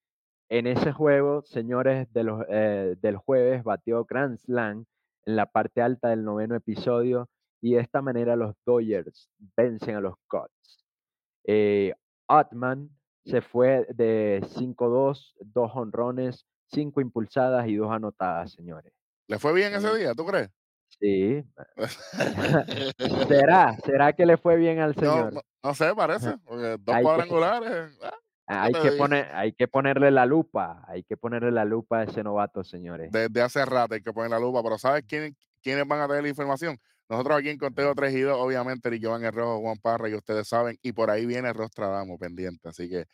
[0.50, 4.86] en ese juego, señores, de los, eh, del jueves batió Grand Slam
[5.26, 7.30] en la parte alta del noveno episodio
[7.62, 10.86] y de esta manera los Dodgers vencen a los Cubs.
[11.46, 11.94] Eh,
[12.28, 12.90] Atman
[13.26, 18.94] se fue de 5-2, dos honrones, cinco impulsadas y dos anotadas, señores.
[19.28, 20.50] ¿Le fue bien ese día, tú crees?
[21.00, 21.44] Sí.
[23.28, 23.76] ¿Será?
[23.84, 25.34] ¿Será que le fue bien al señor?
[25.64, 26.38] No, sé, parece.
[26.46, 27.98] Porque dos cuadrangulares.
[28.02, 28.14] Ah.
[28.48, 32.22] Hay que, poner, hay que ponerle la lupa, hay que ponerle la lupa a ese
[32.22, 33.12] novato, señores.
[33.12, 36.22] Desde hace rato hay que poner la lupa, pero ¿sabes quién, quiénes van a tener
[36.22, 36.78] la información?
[37.10, 40.14] Nosotros aquí en Conteo 3 y 2, obviamente, Ricky Van el Rojo, Juan Parra, y
[40.14, 43.06] ustedes saben, y por ahí viene Rostradamo pendiente, así que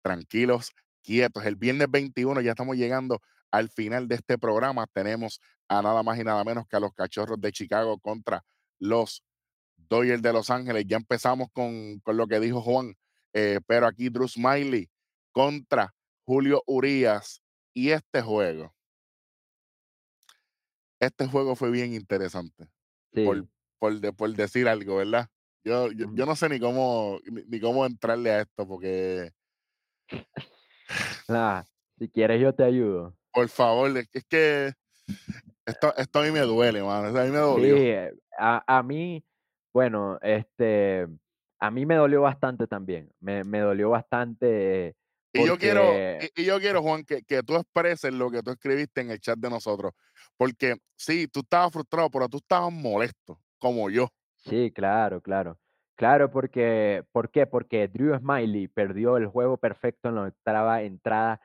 [0.00, 1.44] tranquilos, quietos.
[1.44, 3.20] El viernes 21 ya estamos llegando
[3.50, 4.86] al final de este programa.
[4.92, 8.44] Tenemos a nada más y nada menos que a los cachorros de Chicago contra
[8.78, 9.24] los
[9.76, 10.84] Dodgers de Los Ángeles.
[10.86, 12.94] Ya empezamos con, con lo que dijo Juan
[13.32, 14.90] eh, pero aquí Drew Smiley
[15.32, 15.94] contra
[16.24, 17.42] Julio Urias
[17.74, 18.74] y este juego.
[21.00, 22.68] Este juego fue bien interesante.
[23.12, 23.46] Por,
[23.78, 25.28] por, decir algo, ¿verdad?
[25.64, 29.32] Yo, yo, no sé ni cómo, ni, cómo entrarle a esto porque.
[31.98, 33.16] si quieres, yo te ayudo.
[33.38, 34.72] Por favor, es que
[35.64, 37.16] esto, esto a mí me duele, mano.
[37.16, 37.76] A mí me dolió.
[37.76, 39.24] Sí, eh, a, a mí,
[39.72, 41.06] bueno, este
[41.60, 44.96] a mí me dolió bastante también, me, dolió bastante.
[45.32, 45.84] Y yo quiero,
[46.34, 49.38] y, yo quiero, Juan, que, que, tú expreses lo que tú escribiste en el chat
[49.38, 49.92] de nosotros.
[50.36, 54.08] Porque sí, tú estabas frustrado, pero tú estabas molesto, como yo.
[54.34, 55.56] Sí, claro, claro.
[55.94, 57.46] Claro, porque, ¿por qué?
[57.46, 61.40] Porque Drew Smiley perdió el juego perfecto en la octava entrada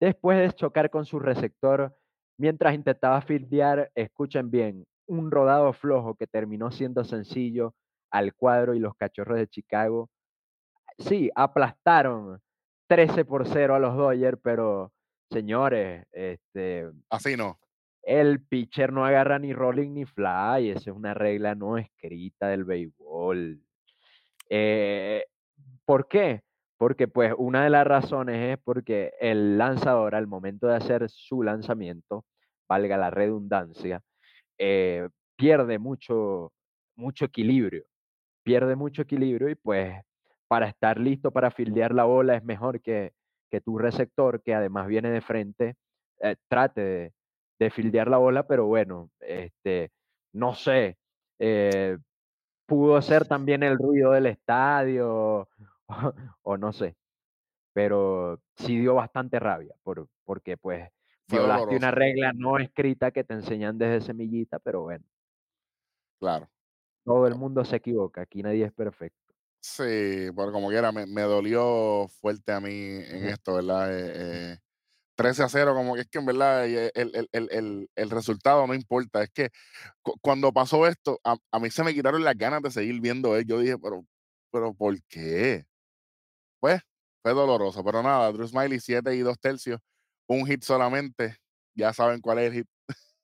[0.00, 1.96] después de chocar con su receptor
[2.38, 7.74] mientras intentaba fildear, escuchen bien, un rodado flojo que terminó siendo sencillo
[8.10, 10.08] al cuadro y los cachorros de Chicago.
[10.98, 12.40] Sí, aplastaron
[12.88, 14.92] 13 por 0 a los Dodgers, pero
[15.30, 16.90] señores, este.
[17.10, 17.58] Así no.
[18.02, 22.64] El pitcher no agarra ni rolling ni fly, esa es una regla no escrita del
[22.64, 23.60] béisbol.
[24.48, 25.26] Eh,
[25.84, 26.42] ¿Por qué?
[26.78, 31.42] Porque pues una de las razones es porque el lanzador al momento de hacer su
[31.42, 32.24] lanzamiento,
[32.68, 34.00] valga la redundancia,
[34.58, 36.52] eh, pierde mucho,
[36.96, 37.84] mucho equilibrio.
[38.44, 40.00] Pierde mucho equilibrio y pues
[40.48, 43.12] para estar listo para fildear la bola es mejor que,
[43.50, 45.76] que tu receptor, que además viene de frente,
[46.20, 47.12] eh, trate de,
[47.58, 49.90] de fildear la bola, pero bueno, este,
[50.32, 50.96] no sé,
[51.38, 51.98] eh,
[52.66, 55.48] pudo ser también el ruido del estadio
[56.42, 56.96] o, no sé,
[57.74, 60.90] pero sí dio bastante rabia por, porque pues
[61.28, 65.04] Fue violaste una regla no escrita que te enseñan desde semillita, pero bueno,
[66.18, 66.50] claro.
[67.04, 69.34] todo el mundo se equivoca, aquí nadie es perfecto.
[69.60, 69.82] Sí,
[70.36, 73.92] pero como quiera, me, me dolió fuerte a mí en esto, ¿verdad?
[73.92, 74.58] Eh, eh,
[75.16, 78.10] 13 a 0, como que es que en verdad eh, el, el- el- el- el
[78.10, 79.22] resultado no importa.
[79.24, 79.50] Es que
[80.02, 83.36] cu- cuando pasó esto, a, a mí se me quitaron las ganas de seguir viendo
[83.36, 83.46] él.
[83.46, 84.06] Yo dije, pero,
[84.52, 85.66] pero ¿por qué?
[86.60, 86.80] Pues
[87.22, 89.80] fue doloroso, pero nada, Drew Smiley 7 y 2 tercios,
[90.26, 91.36] un hit solamente.
[91.74, 92.66] Ya saben cuál es el hit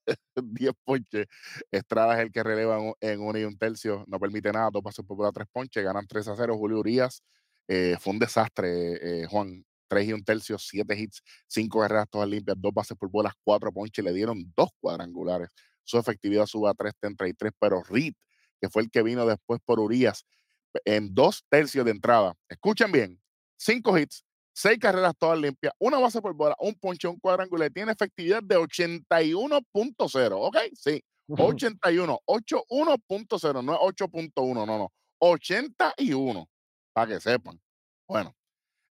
[0.43, 1.27] 10 ponches.
[1.71, 4.71] Estrada es el que releva en, un- en uno y un tercio, no permite nada,
[4.73, 6.57] dos pasos por tres ponches, ganan 3 a 0.
[6.59, 7.23] Julio Urias
[7.69, 9.65] eh, fue un desastre, eh, Juan.
[9.89, 13.71] 3 y un tercio, 7 hits, 5 carreras todas limpias, dos bases por bolas, 4
[13.73, 15.51] ponches, le dieron dos cuadrangulares.
[15.85, 18.15] Su efectividad sube a 3.33, pero Reed,
[18.61, 20.25] que fue el que vino después por Urias,
[20.85, 22.35] en dos tercios de entrada.
[22.49, 23.21] Escuchen bien,
[23.57, 24.25] 5 hits,
[24.55, 28.57] 6 carreras todas limpias, una base por bola, un ponche, un cuadrangular, tiene efectividad de
[28.57, 30.57] 81.0, ¿ok?
[30.75, 36.49] Sí, 81, 81.0, no es 8.1, no, no, 81,
[36.93, 37.61] para que sepan.
[38.07, 38.35] Bueno,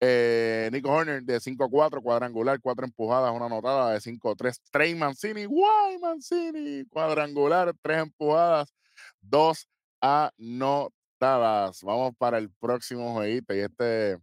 [0.00, 4.61] eh, Nico Horner de 5-4, cuadrangular, 4 empujadas, una anotada de 5-3.
[4.70, 8.72] Trey Mancini, guay Mancini, cuadrangular, 3 empujadas,
[9.22, 9.68] 2
[10.00, 11.82] anotadas.
[11.82, 14.18] Vamos para el próximo jueguito y este,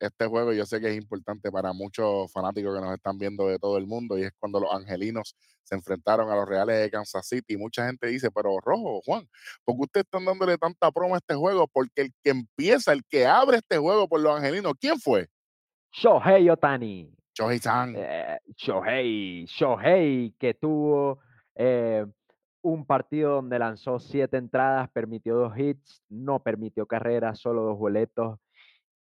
[0.00, 3.58] este juego yo sé que es importante para muchos fanáticos que nos están viendo de
[3.58, 7.26] todo el mundo y es cuando los angelinos se enfrentaron a los Reales de Kansas
[7.26, 7.54] City.
[7.54, 9.28] Y mucha gente dice, pero Rojo, Juan,
[9.64, 11.66] ¿por qué ustedes están dándole tanta promo a este juego?
[11.68, 15.28] Porque el que empieza, el que abre este juego por los angelinos, ¿quién fue?
[15.92, 17.12] Shohei Otani.
[17.34, 17.94] Shohei San.
[17.96, 21.20] Eh, Shohei, Shohei, que tuvo
[21.54, 22.06] eh,
[22.62, 28.38] un partido donde lanzó siete entradas, permitió dos hits, no permitió carreras, solo dos boletos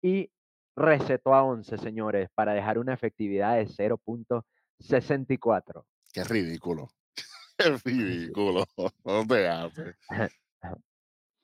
[0.05, 0.31] y
[0.77, 5.85] recetó a 11, señores, para dejar una efectividad de 0.64.
[6.13, 6.89] Qué ridículo.
[7.59, 8.65] Qué ridículo.
[9.05, 9.97] No te haces.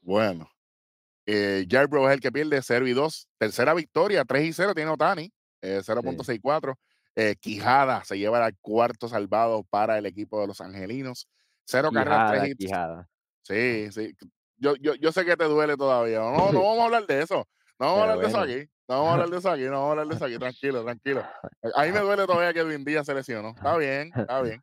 [0.01, 0.49] Bueno.
[1.27, 3.29] Eh, Yarbrough es el que pierde 0 y 2.
[3.39, 6.75] Tercera victoria, 3 y 0 tiene Otani, eh, 0.64.
[7.17, 11.29] Eh, Quijada se lleva al cuarto salvado para el equipo de los Angelinos.
[11.65, 12.59] Cero carreras, tres Quijada, hits.
[12.59, 13.09] quijada.
[13.43, 14.15] Sí, sí.
[14.57, 16.19] Yo, yo, yo sé que te duele todavía.
[16.19, 17.47] No, no vamos a hablar de eso.
[17.79, 18.69] No vamos a hablar de eso aquí.
[18.91, 19.63] No vamos a hablar de eso aquí.
[19.63, 20.37] No vamos a hablar de eso aquí.
[20.37, 21.23] Tranquilo, tranquilo.
[21.77, 23.51] A mí me duele todavía que Edwin Díaz se lesionó.
[23.57, 24.61] Está bien, está bien.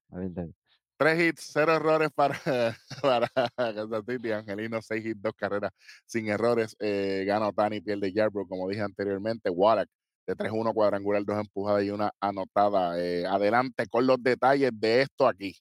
[0.98, 2.38] Tres hits, cero errores para,
[3.02, 4.34] para Kansas City.
[4.34, 5.72] Angelino, seis hits, dos carreras
[6.06, 6.76] sin errores.
[6.80, 9.50] Eh, gana Otani, pierde Yarbrough, como dije anteriormente.
[9.50, 9.88] Wallach
[10.26, 13.02] de 3-1 cuadrangular, dos empujadas y una anotada.
[13.02, 15.56] Eh, adelante con los detalles de esto aquí.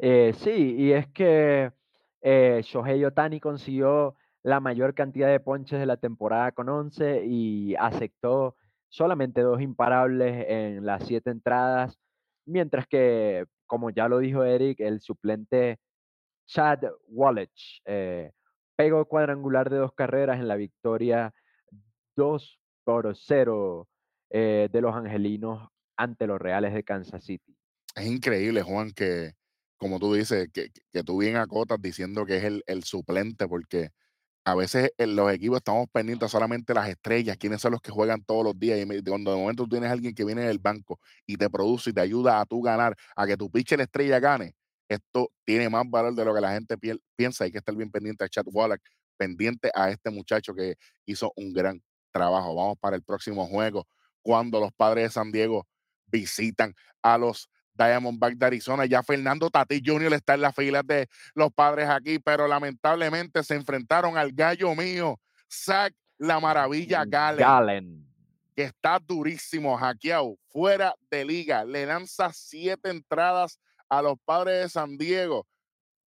[0.00, 1.70] Eh, sí, y es que
[2.22, 7.74] eh, Shohei Otani consiguió la mayor cantidad de ponches de la temporada con 11 y
[7.76, 8.56] aceptó
[8.88, 11.98] solamente dos imparables en las siete entradas,
[12.46, 15.78] mientras que, como ya lo dijo Eric, el suplente
[16.46, 18.32] Chad Wallach eh,
[18.76, 21.34] pegó cuadrangular de dos carreras en la victoria
[22.16, 23.86] 2 por 0
[24.30, 27.54] eh, de los angelinos ante los Reales de Kansas City.
[27.94, 29.32] Es increíble, Juan, que
[29.76, 33.90] como tú dices, que, que- tú bien acotas diciendo que es el, el suplente, porque
[34.44, 37.90] a veces en los equipos estamos pendientes solamente de las estrellas, quiénes son los que
[37.90, 38.78] juegan todos los días.
[38.78, 41.90] Y cuando de momento tú tienes a alguien que viene del banco y te produce
[41.90, 44.54] y te ayuda a tú ganar, a que tu pitcher estrella gane,
[44.88, 46.76] esto tiene más valor de lo que la gente
[47.16, 47.44] piensa.
[47.44, 48.80] Hay que estar bien pendiente a Chad Wallach,
[49.18, 52.54] pendiente a este muchacho que hizo un gran trabajo.
[52.54, 53.86] Vamos para el próximo juego,
[54.22, 55.66] cuando los padres de San Diego
[56.06, 58.84] visitan a los Diamondbacks de Arizona.
[58.86, 60.12] Ya Fernando Tatis Jr.
[60.14, 65.18] está en las filas de los padres aquí, pero lamentablemente se enfrentaron al gallo mío,
[65.50, 68.04] Zach La Maravilla Gale, Gallen.
[68.56, 71.64] que está durísimo, hackeado, fuera de liga.
[71.64, 73.58] Le lanza siete entradas
[73.88, 75.46] a los padres de San Diego.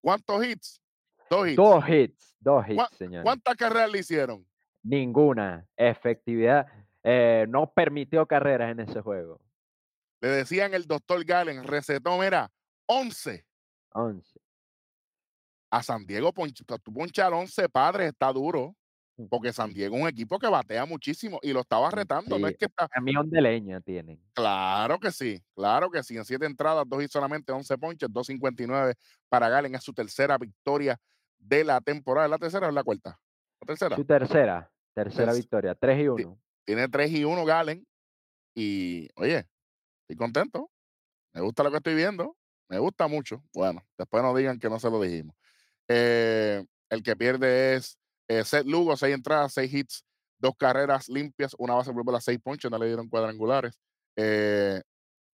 [0.02, 0.82] ¿Cuántos hits?
[1.30, 1.56] Dos hits.
[1.56, 3.24] Dos hits, dos ¿Cuá- hits, señores.
[3.24, 4.46] ¿Cuántas carreras le hicieron?
[4.84, 6.68] Ninguna efectividad.
[7.04, 9.40] eh, no permitió carreras en ese juego.
[10.22, 12.52] Le decían el doctor Galen, recetó, mira,
[12.86, 13.46] 11.
[13.94, 14.40] 11.
[15.72, 18.76] A San Diego, ponchar 11 padres, está duro.
[19.30, 22.40] porque San Diego es un equipo que batea muchísimo y lo estaba Mm, retando.
[22.40, 22.88] No es sí, que está.
[22.88, 24.20] camión de leña tienen.
[24.34, 26.18] Claro que sí, claro que sí.
[26.18, 28.96] En siete entradas, dos y solamente 11 ponches, 2.59
[29.30, 29.76] para Galen.
[29.76, 31.00] Es su tercera victoria
[31.38, 32.26] de la temporada.
[32.26, 33.20] ¿Es la tercera o la cuarta?
[33.60, 33.96] La tercera.
[33.96, 36.40] Su tercera, tercera Terc- victoria, 3 y Ti- 1.
[36.66, 37.86] Tiene 3 y 1 Galen.
[38.56, 39.46] Y, oye,
[40.16, 40.70] contento.
[41.34, 42.36] Me gusta lo que estoy viendo.
[42.70, 43.44] Me gusta mucho.
[43.54, 45.36] Bueno, después no digan que no se lo dijimos.
[45.88, 47.98] Eh, el que pierde es
[48.28, 50.06] eh, Seth Lugo, seis entradas, seis hits,
[50.40, 53.78] dos carreras limpias, una base por bola, seis ponches, no le dieron cuadrangulares.
[54.16, 54.82] Eh,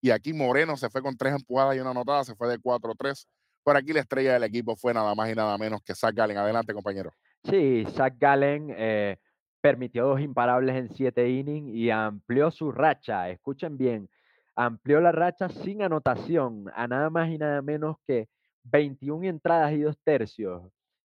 [0.01, 3.25] y aquí Moreno se fue con tres empujadas y una anotada, se fue de 4-3.
[3.63, 6.37] Por aquí la estrella del equipo fue nada más y nada menos que Zach Gallen.
[6.37, 7.11] Adelante, compañero.
[7.43, 9.17] Sí, Zach Gallen eh,
[9.61, 13.29] permitió dos imparables en siete innings y amplió su racha.
[13.29, 14.09] Escuchen bien,
[14.57, 18.27] amplió la racha sin anotación a nada más y nada menos que
[18.63, 20.63] 21 entradas y dos tercios.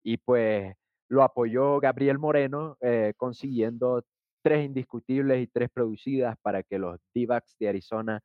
[0.04, 0.74] Y pues
[1.08, 4.04] lo apoyó Gabriel Moreno, eh, consiguiendo
[4.42, 8.20] tres indiscutibles y tres producidas para que los D-backs de Arizona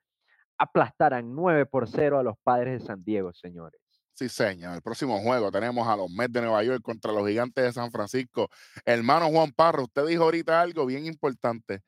[0.58, 3.80] aplastaran 9 por 0 a los padres de San Diego, señores.
[4.14, 4.76] Sí, señor.
[4.76, 7.92] El próximo juego tenemos a los Mets de Nueva York contra los Gigantes de San
[7.92, 8.50] Francisco.
[8.86, 11.82] Hermano Juan Parra, usted dijo ahorita algo bien importante.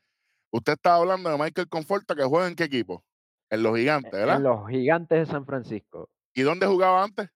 [0.51, 3.03] Usted estaba hablando de Michael Conforta, que juega en qué equipo?
[3.49, 4.37] En los Gigantes, ¿verdad?
[4.37, 7.29] En los gigantes de San Francisco, ¿Y dónde jugaba antes?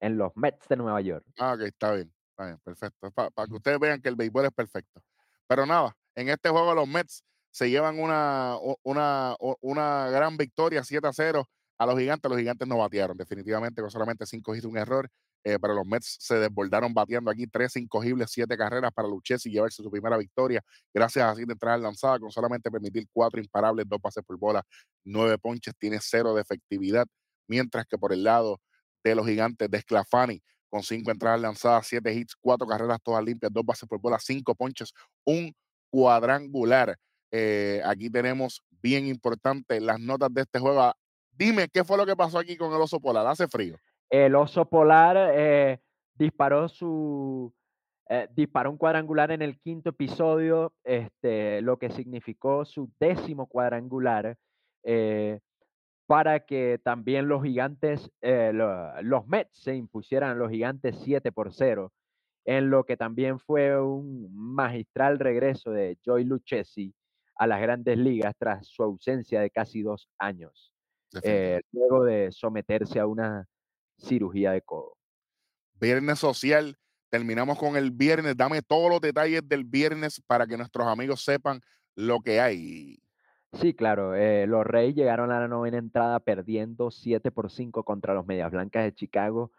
[0.00, 1.24] en los Mets de Nueva York.
[1.38, 3.10] Ah, ok, está bien, está bien, perfecto.
[3.10, 5.02] Para que ustedes vean que el béisbol es perfecto.
[5.46, 11.06] Pero nada, en este juego los Mets se llevan una, una, una gran victoria 7
[11.06, 12.30] a 0 a los gigantes.
[12.30, 15.08] Los gigantes no batearon, definitivamente, con solamente 5 hits, un error.
[15.44, 19.52] Eh, pero los Mets se desbordaron bateando aquí 3 incogibles, 7 carreras para Lucchesi y
[19.52, 20.62] llevarse su primera victoria.
[20.92, 24.62] Gracias a siete entradas lanzadas, con solamente permitir 4 imparables, 2 pases por bola,
[25.04, 27.06] 9 ponches, tiene 0 de efectividad.
[27.48, 28.60] Mientras que por el lado
[29.02, 33.52] de los gigantes de Sclafani, con 5 entradas lanzadas, 7 hits, 4 carreras todas limpias,
[33.52, 34.92] 2 bases por bola, 5 ponches,
[35.24, 35.54] un
[35.90, 36.96] cuadrangular.
[37.32, 40.82] Eh, aquí tenemos bien importante las notas de este juego.
[40.82, 40.94] Ah,
[41.40, 43.26] Dime, ¿qué fue lo que pasó aquí con el oso polar?
[43.26, 43.78] Hace frío.
[44.10, 45.80] El oso polar eh,
[46.14, 47.54] disparó su
[48.08, 54.36] eh, disparó un cuadrangular en el quinto episodio, este, lo que significó su décimo cuadrangular,
[54.82, 55.38] eh,
[56.06, 61.52] para que también los gigantes, lo- los Mets se impusieran a los gigantes 7 por
[61.52, 61.92] 0,
[62.44, 66.92] en lo que también fue un magistral regreso de Joy Lucchesi
[67.36, 70.72] a las grandes ligas tras su ausencia de casi dos años,
[71.22, 73.46] eh, luego de someterse a una
[74.00, 74.96] cirugía de codo.
[75.80, 76.76] Viernes social.
[77.08, 78.36] Terminamos con el viernes.
[78.36, 81.60] Dame todos los detalles del viernes para que nuestros amigos sepan
[81.96, 83.02] lo que hay.
[83.54, 84.14] Sí, claro.
[84.14, 88.52] eh, los Reyes llegaron a la novena entrada perdiendo 7 por 5 contra los Medias
[88.52, 89.50] Blancas de Chicago,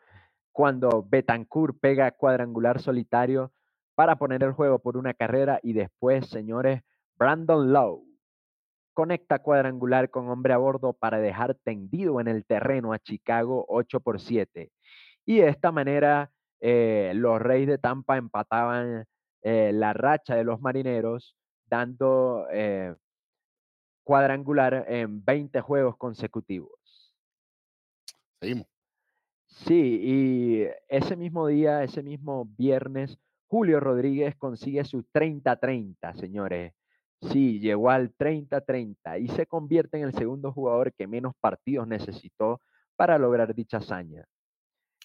[0.54, 3.52] cuando Betancourt pega cuadrangular solitario
[3.96, 6.82] para poner el juego por una carrera y después, señores,
[7.18, 8.11] Brandon Lowe
[9.02, 14.00] conecta cuadrangular con hombre a bordo para dejar tendido en el terreno a Chicago 8
[14.00, 14.72] por 7.
[15.26, 19.06] Y de esta manera, eh, los Reyes de Tampa empataban
[19.42, 21.36] eh, la racha de los marineros,
[21.66, 22.94] dando eh,
[24.04, 27.12] cuadrangular en 20 juegos consecutivos.
[28.40, 28.68] Seguimos.
[29.48, 36.74] Sí, y ese mismo día, ese mismo viernes, Julio Rodríguez consigue su 30-30, señores.
[37.22, 42.62] Sí, llegó al 30-30 y se convierte en el segundo jugador que menos partidos necesitó
[42.96, 44.26] para lograr dicha hazaña.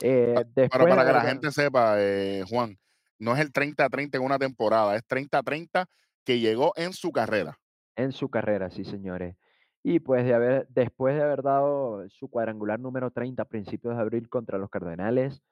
[0.00, 2.78] Eh, después de para que la gente sepa, eh, Juan,
[3.18, 5.86] no es el 30-30 en una temporada, es 30-30
[6.24, 7.58] que llegó en su carrera.
[7.96, 9.36] En su carrera, sí, señores.
[9.82, 14.02] Y pues de haber, después de haber dado su cuadrangular número 30 a principios de
[14.02, 15.42] abril contra los Cardenales,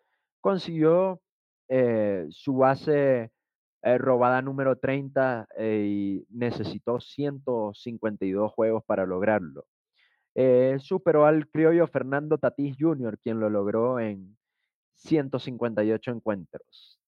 [0.40, 1.22] consiguió
[1.68, 3.30] eh, su base
[3.86, 9.66] eh, robada número 30 eh, y necesitó 152 juegos para lograrlo.
[10.34, 14.38] Eh, superó al criollo Fernando Tatís Jr., quien lo logró en
[14.94, 16.98] 158 encuentros.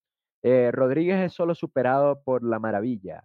[0.70, 3.24] Rodríguez es solo superado por la maravilla,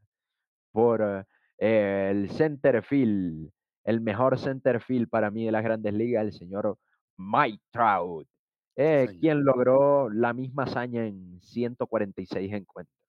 [0.72, 1.28] por
[1.60, 3.52] el center field,
[3.84, 6.80] el mejor center field para mí de las grandes ligas, el señor
[7.18, 8.28] Mike Trout,
[8.74, 13.01] quien logró la misma hazaña en 146 encuentros.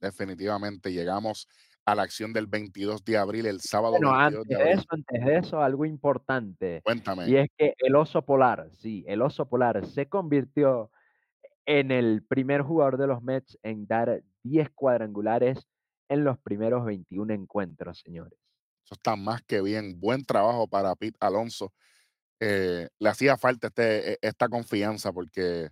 [0.00, 1.48] Definitivamente llegamos
[1.84, 4.78] a la acción del 22 de abril, el sábado Bueno, 22 antes de abril.
[4.78, 7.40] eso, antes de eso, algo importante, y Cuéntame.
[7.40, 10.90] es que el oso polar, sí, el oso polar se convirtió
[11.64, 15.66] en el primer jugador de los Mets en dar 10 cuadrangulares
[16.08, 18.38] en los primeros 21 encuentros, señores.
[18.84, 19.98] Eso está más que bien.
[20.00, 21.74] Buen trabajo para Pete Alonso.
[22.40, 25.68] Eh, le hacía falta este, e- esta confianza porque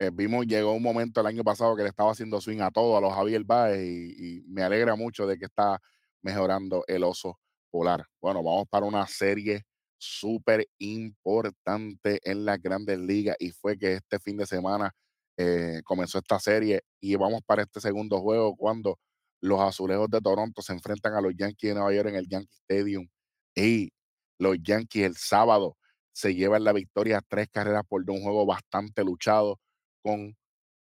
[0.00, 2.96] eh, vimos, llegó un momento el año pasado que le estaba haciendo swing a todo,
[2.96, 5.78] a los Javier Baez, y, me alegra mucho de que está
[6.22, 7.38] mejorando el oso
[7.70, 8.06] polar.
[8.20, 9.64] Bueno, vamos para una serie
[9.98, 14.90] súper importante en las grandes ligas y fue que este fin de semana
[15.36, 18.98] eh, comenzó esta serie y vamos para este segundo juego cuando
[19.42, 22.56] los azulejos de Toronto se enfrentan a los Yankees de Nueva York en el Yankee
[22.68, 23.06] Stadium
[23.54, 23.92] y
[24.38, 25.76] los Yankees el sábado
[26.12, 29.58] se llevan la victoria tres carreras por un juego bastante luchado
[30.02, 30.36] con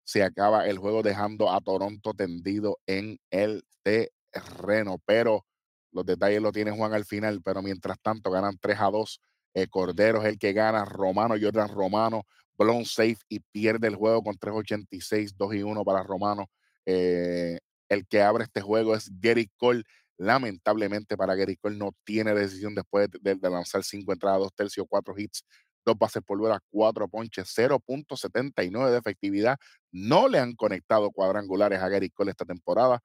[0.06, 5.46] se acaba el juego dejando a Toronto tendido en el terreno, pero
[5.92, 9.22] los detalles lo tiene Juan al final, pero mientras tanto ganan 3 a 2.
[9.56, 12.24] Eh, Cordero es el que gana, Romano, Jordan Romano,
[12.58, 16.50] blown safe y pierde el juego con 3.86, 2 y 1 para Romano.
[16.86, 17.60] Eh,
[17.90, 19.84] el que abre este juego es Gary Cole.
[20.18, 24.86] Lamentablemente para Gary Cole no tiene decisión después de, de lanzar 5 entradas, 2 tercios,
[24.90, 25.46] 4 hits,
[25.86, 29.58] 2 bases por bola, 4 ponches, 0.79 de efectividad.
[29.92, 33.02] No le han conectado cuadrangulares a Gary Cole esta temporada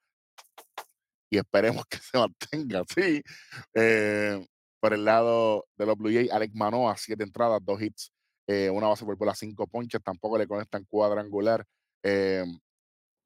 [1.30, 3.22] y esperemos que se mantenga así.
[3.74, 4.44] Eh,
[4.80, 8.12] por el lado de los Blue Jays, Alex Manoa, siete entradas, dos hits,
[8.46, 11.64] eh, una base por bola, cinco ponches, tampoco le conectan cuadrangular.
[12.02, 12.44] Eh,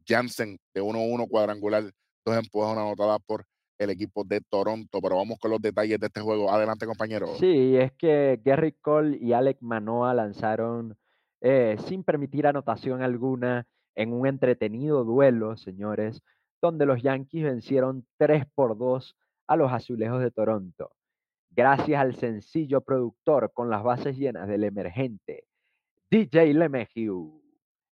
[0.07, 1.85] Jansen de 1-1 cuadrangular,
[2.25, 3.47] dos empujas, una anotada por
[3.79, 5.01] el equipo de Toronto.
[5.03, 6.51] Pero vamos con los detalles de este juego.
[6.51, 7.35] Adelante, compañero.
[7.39, 10.97] Sí, es que Gary Cole y Alex Manoa lanzaron
[11.41, 16.22] sin permitir anotación alguna en un entretenido duelo, señores,
[16.61, 19.16] donde los Yankees vencieron 3 por 2
[19.47, 20.91] a los Azulejos de Toronto.
[21.51, 25.45] Gracias al sencillo productor con las bases llenas del emergente
[26.11, 27.41] DJ LeMahieu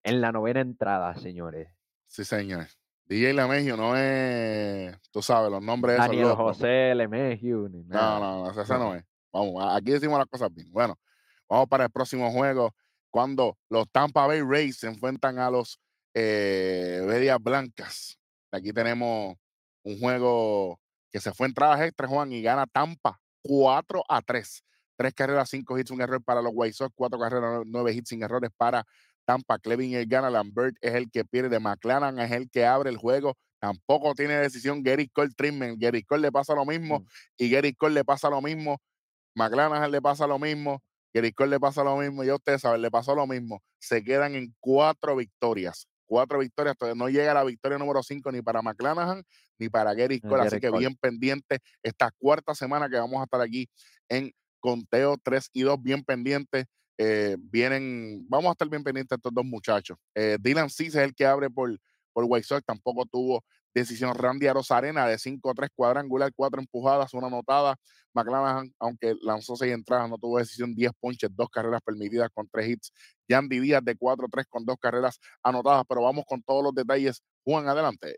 [0.03, 1.69] en la novena entrada, señores.
[2.07, 2.80] Sí, señores.
[3.11, 7.69] DJ LeMahieu no es, tú sabes, los nombres de Daniel José LeMahieu.
[7.89, 9.05] No, no, no, ese no es.
[9.33, 10.71] Vamos, aquí decimos las cosas bien.
[10.71, 10.97] Bueno,
[11.49, 12.73] vamos para el próximo juego,
[13.11, 15.81] cuando los Tampa Bay Rays se enfrentan a los
[16.15, 18.17] eh, Medias Blancas
[18.53, 19.37] Aquí tenemos
[19.83, 20.81] un juego
[21.11, 24.65] que se fue en entradas extra, Juan, y gana Tampa 4 a 3.
[24.97, 28.23] Tres carreras, cinco hits, un error para los White Sox, cuatro carreras, nueve hits sin
[28.23, 28.85] errores para
[29.25, 29.59] Tampa.
[29.59, 33.37] Clevin el gana, Lambert es el que pierde, McLaren es el que abre el juego.
[33.61, 35.81] Tampoco tiene decisión Gary Cole Treatment.
[35.81, 37.05] Gary Cole le pasa lo mismo
[37.37, 38.81] y Gary Cole le pasa lo mismo.
[39.35, 40.83] McLaren le pasa lo mismo.
[41.13, 42.25] Gary Cole le pasa lo mismo.
[42.25, 43.63] Ya ustedes saben, le pasó lo mismo.
[43.79, 48.43] Se quedan en cuatro victorias cuatro victorias, todavía no llega la victoria número cinco ni
[48.43, 49.23] para McClanahan
[49.61, 53.41] ni para Gary Cole, así que bien pendiente esta cuarta semana que vamos a estar
[53.41, 53.69] aquí
[54.09, 56.65] en conteo 3 y 2, bien pendientes.
[57.03, 59.97] Eh, vienen, vamos a estar bien pendientes estos dos muchachos.
[60.15, 61.75] Eh, Dylan Cis es el que abre por,
[62.13, 63.43] por White Sox, tampoco tuvo
[63.73, 64.15] decisión.
[64.15, 67.77] Randy Arozarena de 5-3 cuadrangular, 4 empujadas, una anotada.
[68.13, 72.69] McLaren, aunque lanzó 6 entradas, no tuvo decisión, 10 ponches, 2 carreras permitidas con 3
[72.69, 72.93] hits.
[73.27, 77.23] Yandy Díaz de 4-3 con 2 carreras anotadas, pero vamos con todos los detalles.
[77.45, 78.17] Juan, adelante.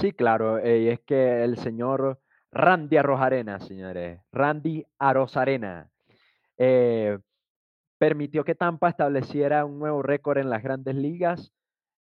[0.00, 2.18] Sí, claro, eh, y es que el señor
[2.50, 5.90] Randy Arozarena, señores, Randy Arozarena,
[6.56, 7.18] eh,
[8.00, 11.52] permitió que Tampa estableciera un nuevo récord en las grandes ligas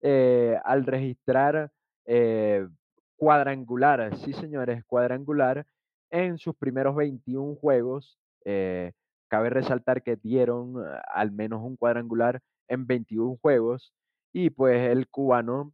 [0.01, 1.73] eh, al registrar
[2.07, 2.69] eh,
[3.17, 5.67] cuadrangular, sí señores, cuadrangular
[6.11, 8.17] en sus primeros 21 juegos.
[8.45, 8.93] Eh,
[9.27, 10.77] cabe resaltar que dieron
[11.13, 13.93] al menos un cuadrangular en 21 juegos
[14.33, 15.73] y pues el cubano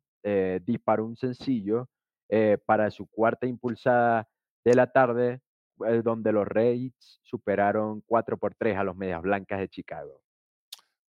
[0.62, 1.86] disparó un sencillo
[2.64, 4.26] para su cuarta impulsada
[4.64, 5.42] de la tarde,
[6.02, 10.22] donde los Reds superaron 4 por 3 a los Medias Blancas de Chicago.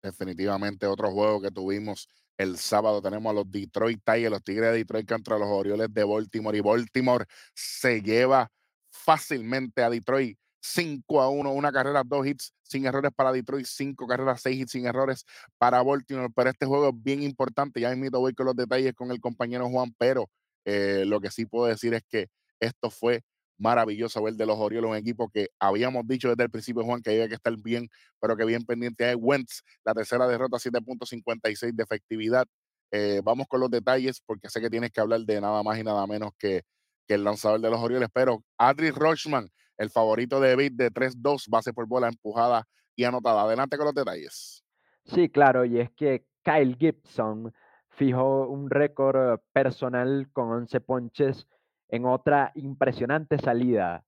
[0.02, 2.08] Definitivamente otro juego que tuvimos
[2.38, 6.04] el sábado tenemos a los Detroit Tigers, los Tigres de Detroit contra los Orioles de
[6.04, 6.58] Baltimore.
[6.58, 8.50] Y Baltimore se lleva
[8.90, 14.08] fácilmente a Detroit 5 a 1, una carrera, dos hits sin errores para Detroit, cinco
[14.08, 15.26] carreras, seis hits sin errores
[15.58, 16.30] para Baltimore.
[16.36, 17.82] Pero este juego es bien importante.
[17.82, 20.30] Ya invito voy con los detalles con el compañero Juan, pero
[20.66, 23.22] eh, lo que sí puedo decir es que esto fue
[23.58, 27.12] maravilloso ver de los Orioles, un equipo que habíamos dicho desde el principio, Juan, que
[27.12, 27.90] había que estar bien,
[28.20, 32.46] pero que bien pendiente de Wentz, la tercera derrota, 7.56 de efectividad.
[32.92, 35.84] Eh, vamos con los detalles, porque sé que tienes que hablar de nada más y
[35.84, 36.62] nada menos que,
[37.08, 41.50] que el lanzador de los Orioles, pero Adri Rochman, el favorito de Beat de 3-2,
[41.50, 43.44] base por bola empujada y anotada.
[43.44, 44.64] Adelante con los detalles.
[45.06, 47.54] Sí, claro, y es que Kyle Gibson
[47.90, 51.48] fijó un récord personal con 11 ponches
[51.94, 54.04] en otra impresionante salida,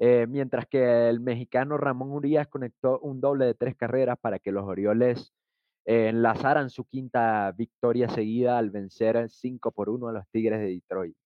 [0.00, 4.50] eh, mientras que el mexicano Ramón Urias conectó un doble de tres carreras para que
[4.50, 5.32] los Orioles
[5.84, 10.66] eh, enlazaran su quinta victoria seguida al vencer 5 por 1 a los Tigres de
[10.66, 11.16] Detroit.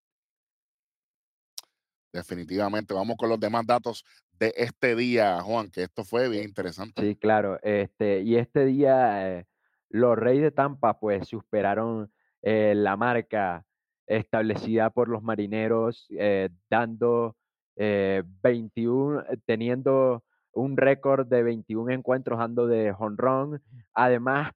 [2.12, 4.04] Definitivamente, vamos con los demás datos
[4.38, 7.00] de este día, Juan, que esto fue bien interesante.
[7.00, 9.46] Sí, claro, este, y este día eh,
[9.88, 13.64] los Reyes de Tampa, pues, superaron, la marca
[14.06, 17.36] establecida por los Marineros, eh, dando,
[17.76, 20.22] eh, 21 teniendo
[20.52, 23.62] un récord de 21 encuentros dando de jonrón.
[23.94, 24.52] Además,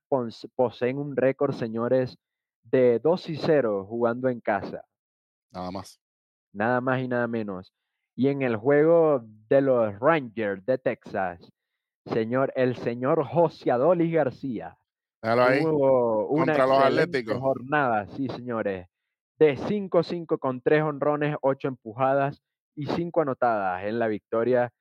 [0.54, 2.18] poseen un récord, señores,
[2.64, 4.84] de 2 y 0 jugando en casa.
[5.50, 6.00] Nada más.
[6.52, 7.72] Nada más y nada menos.
[8.14, 11.40] Y en el juego de los Rangers de Texas,
[12.06, 14.76] señor, el señor José Adolis García
[15.22, 15.62] ahí.
[15.62, 17.38] tuvo una contra los Atléticos.
[17.38, 18.88] jornada, sí, señores.
[19.38, 22.42] De 5-5 con 3 honrones, 8 empujadas
[22.74, 24.72] y 5 anotadas en la victoria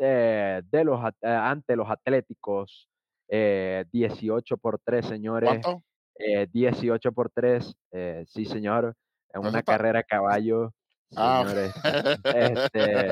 [0.00, 2.88] eh, de los, eh, ante los Atléticos.
[3.30, 5.60] eh, 18 por 3, señores.
[6.18, 8.94] Eh, 18 por 3, eh, sí, señor.
[9.34, 10.72] En una está- carrera a caballo,
[11.16, 11.74] Ah, señores.
[12.24, 13.08] Este,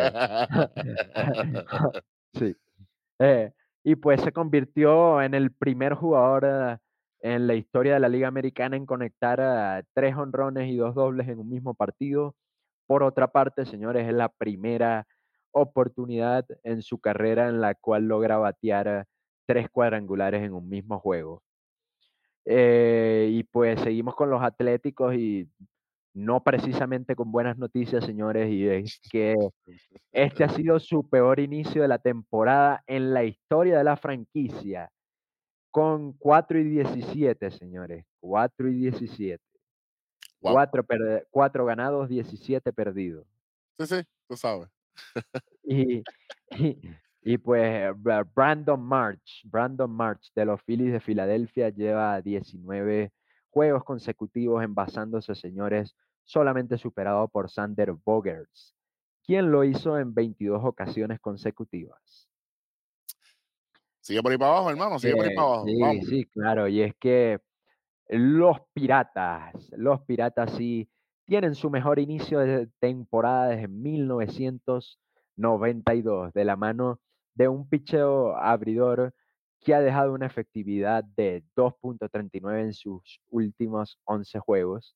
[2.35, 2.57] Sí.
[3.19, 3.53] Eh,
[3.85, 6.79] y pues se convirtió en el primer jugador
[7.35, 11.27] en la historia de la Liga Americana en conectar a tres honrones y dos dobles
[11.29, 12.37] en un mismo partido.
[12.87, 15.09] Por otra parte, señores, es la primera
[15.51, 19.07] oportunidad en su carrera en la cual logra batear
[19.45, 21.43] tres cuadrangulares en un mismo juego.
[22.45, 25.49] Eh, y pues seguimos con los Atléticos y
[26.15, 29.35] no precisamente con buenas noticias, señores, y es que
[30.13, 34.93] este ha sido su peor inicio de la temporada en la historia de la franquicia,
[35.77, 38.07] con 4 y 17, señores.
[38.21, 39.45] 4 y 17.
[40.41, 40.55] Wow.
[41.31, 43.27] 4, ganados, 17 perdidos.
[43.79, 43.97] Sí, sí,
[44.27, 44.71] tú sabes.
[45.69, 46.03] Y,
[46.53, 46.81] y,
[47.21, 53.13] y pues Bra- Brandon March, Brandon March de los Phillies de Filadelfia lleva 19
[53.51, 58.75] juegos consecutivos envasándose, señores, solamente superado por Sander Bogerts,
[59.27, 62.31] quien lo hizo en 22 ocasiones consecutivas.
[64.07, 64.99] Sigue por ahí para abajo, hermano.
[65.01, 65.67] Sigue por ahí Eh, para abajo.
[65.67, 66.07] sí, Vamos.
[66.07, 67.41] sí, claro, y es que
[68.09, 70.89] los Piratas, los Piratas sí
[71.27, 77.01] tienen su mejor inicio de temporada desde 1992, de la mano
[77.35, 79.13] de un picheo abridor
[79.61, 84.95] que ha dejado una efectividad de 2.39 en sus últimos 11 juegos.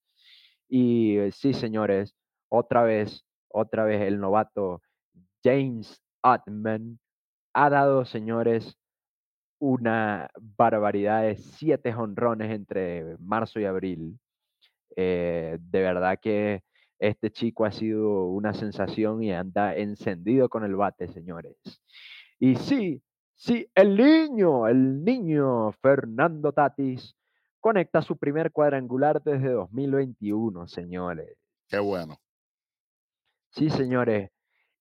[0.68, 2.14] Y eh, sí, señores,
[2.48, 4.82] otra vez, otra vez el novato
[5.42, 7.00] James Atman
[7.54, 8.76] ha dado, señores,
[9.60, 14.18] una barbaridad de siete jonrones entre marzo y abril.
[14.96, 16.62] Eh, de verdad que
[16.98, 21.56] este chico ha sido una sensación y anda encendido con el bate, señores.
[22.38, 23.02] Y sí,
[23.36, 27.14] sí, el niño, el niño Fernando Tatis
[27.60, 31.36] conecta su primer cuadrangular desde 2021, señores.
[31.68, 32.18] Qué bueno.
[33.50, 34.30] Sí, señores.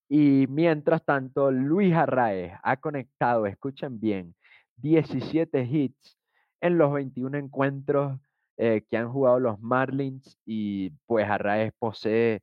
[0.08, 4.34] Y mientras tanto, Luis Arraez ha conectado, escuchen bien,
[4.80, 6.18] 17 hits
[6.60, 8.18] en los 21 encuentros
[8.56, 12.42] eh, que han jugado los Marlins y pues Arraez posee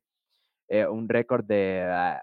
[0.68, 2.18] eh, un récord de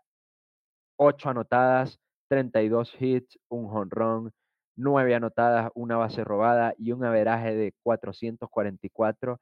[0.98, 4.32] 8 anotadas, 32 hits, un jonrón,
[4.76, 9.40] 9 anotadas, una base robada y un averaje de 444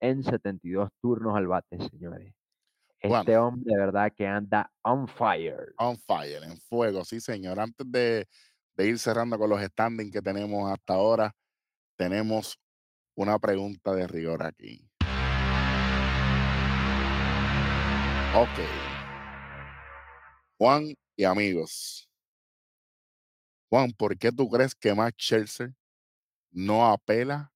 [0.00, 2.32] en 72 turnos al bate, señores.
[3.02, 3.20] Bueno.
[3.20, 5.74] Este hombre de verdad que anda on fire.
[5.78, 7.60] On fire, en fuego, sí, señor.
[7.60, 8.26] Antes de,
[8.76, 11.34] de ir cerrando con los standings que tenemos hasta ahora,
[11.96, 12.58] tenemos
[13.14, 14.86] una pregunta de rigor aquí.
[18.34, 18.58] Ok.
[20.58, 22.08] Juan y amigos.
[23.70, 25.74] Juan, ¿por qué tú crees que Max Scherzer
[26.50, 27.52] no apela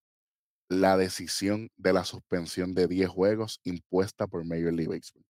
[0.68, 5.30] la decisión de la suspensión de 10 juegos impuesta por Major League Baseball?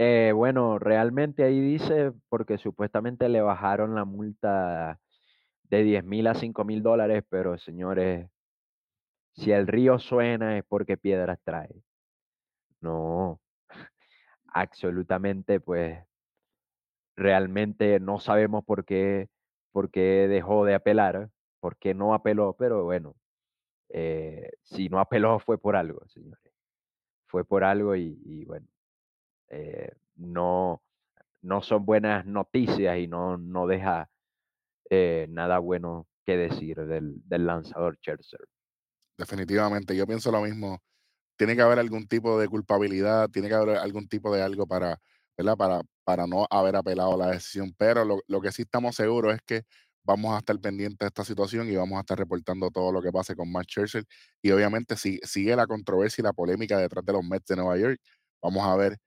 [0.00, 5.00] Eh, bueno, realmente ahí dice, porque supuestamente le bajaron la multa
[5.64, 8.28] de 10 mil a 5 mil dólares, pero señores,
[9.32, 11.82] si el río suena es porque piedras trae.
[12.80, 13.40] No,
[14.52, 15.98] absolutamente, pues
[17.16, 19.28] realmente no sabemos por qué,
[19.72, 21.30] por qué dejó de apelar,
[21.60, 23.16] por qué no apeló, pero bueno,
[23.90, 26.52] eh, si no apeló fue por algo, señores.
[27.28, 28.66] Fue por algo y, y bueno,
[29.50, 30.82] eh, no,
[31.42, 34.10] no son buenas noticias y no, no deja
[34.90, 38.40] eh, nada bueno que decir del, del lanzador Scherzer.
[39.16, 40.80] Definitivamente, yo pienso lo mismo.
[41.36, 44.98] Tiene que haber algún tipo de culpabilidad, tiene que haber algún tipo de algo para.
[45.56, 47.72] Para, para no haber apelado la decisión.
[47.78, 49.62] Pero lo, lo que sí estamos seguros es que
[50.08, 53.12] vamos a estar pendientes de esta situación y vamos a estar reportando todo lo que
[53.12, 54.04] pase con Max Scherzer.
[54.42, 57.76] Y obviamente si, sigue la controversia y la polémica detrás de los Mets de Nueva
[57.76, 58.00] York.
[58.42, 58.98] Vamos a ver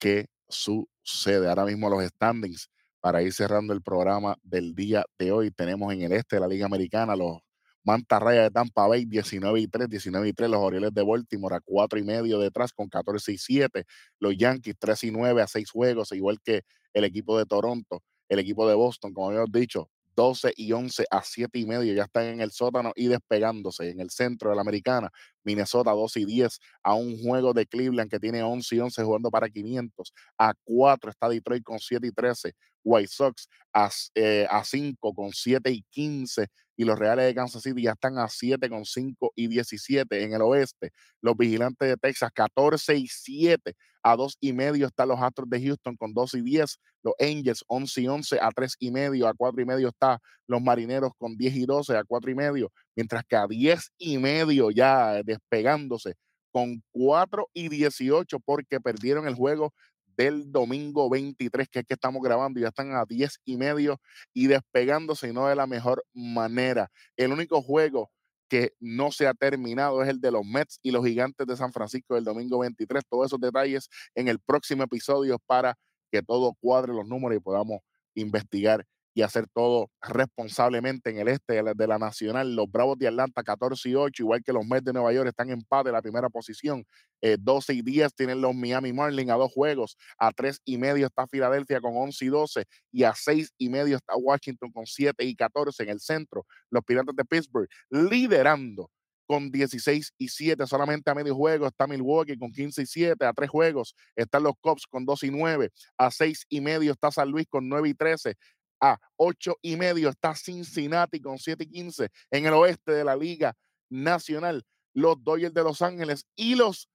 [0.00, 1.48] qué sucede.
[1.48, 2.68] Ahora mismo los standings
[3.00, 5.50] para ir cerrando el programa del día de hoy.
[5.50, 7.38] Tenemos en el este de la Liga Americana los
[7.82, 10.50] Manta Raya de Tampa Bay 19 y 3, 19 y 3.
[10.50, 13.84] Los Orioles de Baltimore a 4 y medio detrás con 14 y 7.
[14.18, 18.38] Los Yankees 3 y 9 a 6 juegos, igual que el equipo de Toronto, el
[18.38, 19.88] equipo de Boston, como habíamos dicho,
[20.20, 24.00] 12 y 11 a 7 y medio, ya están en el sótano y despegándose en
[24.00, 25.10] el centro de la americana.
[25.44, 29.30] Minnesota 12 y 10 a un juego de Cleveland que tiene 11 y 11 jugando
[29.30, 30.12] para 500.
[30.38, 32.52] A 4 está Detroit con 7 y 13.
[32.84, 37.62] White Sox a, eh, a 5 con 7 y 15 y los Reales de Kansas
[37.62, 40.92] City ya están a 7 con 5 y 17 en el oeste.
[41.22, 45.62] Los Vigilantes de Texas 14 y 7 a 2 y medio están los Astros de
[45.62, 46.78] Houston con 2 y 10.
[47.02, 50.60] Los Angels 11 y 11 a 3 y medio, a 4 y medio está los
[50.60, 54.70] Marineros con 10 y 12 a 4 y medio, mientras que a 10 y medio
[54.70, 56.14] ya despegándose
[56.52, 59.72] con 4 y 18 porque perdieron el juego
[60.16, 64.00] del domingo 23, que es que estamos grabando, y ya están a 10 y medio
[64.34, 66.90] y despegándose y no de la mejor manera.
[67.16, 68.10] El único juego
[68.50, 71.72] que no se ha terminado es el de los Mets y los Gigantes de San
[71.72, 73.04] Francisco del domingo 23.
[73.08, 75.76] Todos esos detalles en el próximo episodio para
[76.10, 77.80] que todo cuadre los números y podamos
[78.14, 78.84] investigar
[79.14, 82.54] y hacer todo responsablemente en el este de la, Nacional.
[82.54, 85.50] Los Bravos de Atlanta 14 y 8, igual que los Mets de Nueva York, están
[85.50, 86.84] en paz de la primera posición.
[87.20, 89.96] 12 eh, y 10 tienen los Miami Marlins a dos juegos.
[90.18, 92.64] A 3 y medio está Filadelfia con 11 y 12.
[92.92, 96.46] Y a 6 y medio está Washington con 7 y 14 en el centro.
[96.70, 98.90] Los Piratas de Pittsburgh liderando
[99.30, 103.32] con 16 y 7, solamente a medio juego está Milwaukee con 15 y 7, a
[103.32, 107.30] tres juegos están los Cubs con 2 y 9, a 6 y medio está San
[107.30, 108.34] Luis con 9 y 13,
[108.80, 113.14] a 8 y medio está Cincinnati con 7 y 15 en el oeste de la
[113.14, 113.54] Liga
[113.88, 114.64] Nacional.
[114.94, 116.88] Los Dodgers de Los Ángeles y los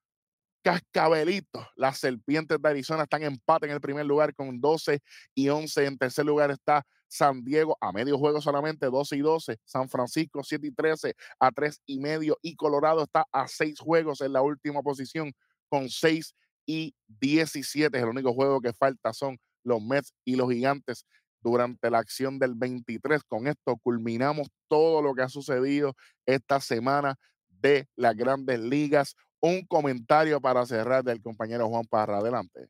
[0.62, 5.00] Cascabelitos, las Serpientes de Arizona están empate en el primer lugar con 12
[5.34, 5.86] y 11.
[5.86, 6.86] En tercer lugar está
[7.16, 9.58] San Diego a medio juego solamente 12 y 12.
[9.64, 12.38] San Francisco 7 y 13 a 3 y medio.
[12.42, 15.34] Y Colorado está a 6 juegos en la última posición
[15.70, 16.36] con 6
[16.66, 17.98] y 17.
[17.98, 21.06] Es el único juego que falta son los Mets y los Gigantes
[21.42, 23.24] durante la acción del 23.
[23.24, 25.96] Con esto culminamos todo lo que ha sucedido
[26.26, 27.16] esta semana
[27.48, 29.16] de las grandes ligas.
[29.40, 32.18] Un comentario para cerrar del compañero Juan Parra.
[32.18, 32.68] Adelante.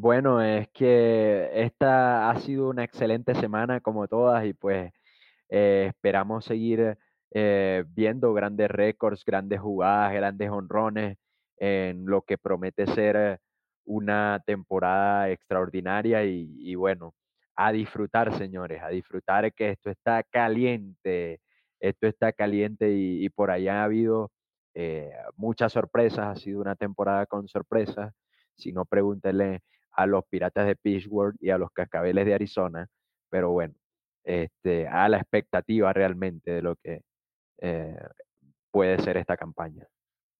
[0.00, 4.92] Bueno, es que esta ha sido una excelente semana como todas y pues
[5.50, 6.96] eh, esperamos seguir
[7.32, 11.18] eh, viendo grandes récords, grandes jugadas, grandes honrones
[11.56, 13.40] en lo que promete ser
[13.84, 17.14] una temporada extraordinaria y bueno,
[17.56, 21.40] a disfrutar, señores, a disfrutar que esto está caliente,
[21.80, 24.30] esto está caliente y, por allá ha habido
[24.74, 28.14] eh, muchas sorpresas, ha sido una temporada con sorpresas.
[28.56, 29.62] Si no, pregúntenle
[29.98, 32.86] a los Piratas de Pittsburgh y a los Cascabeles de Arizona,
[33.30, 33.74] pero bueno,
[34.22, 37.02] este, a la expectativa realmente de lo que
[37.60, 37.98] eh,
[38.70, 39.88] puede ser esta campaña.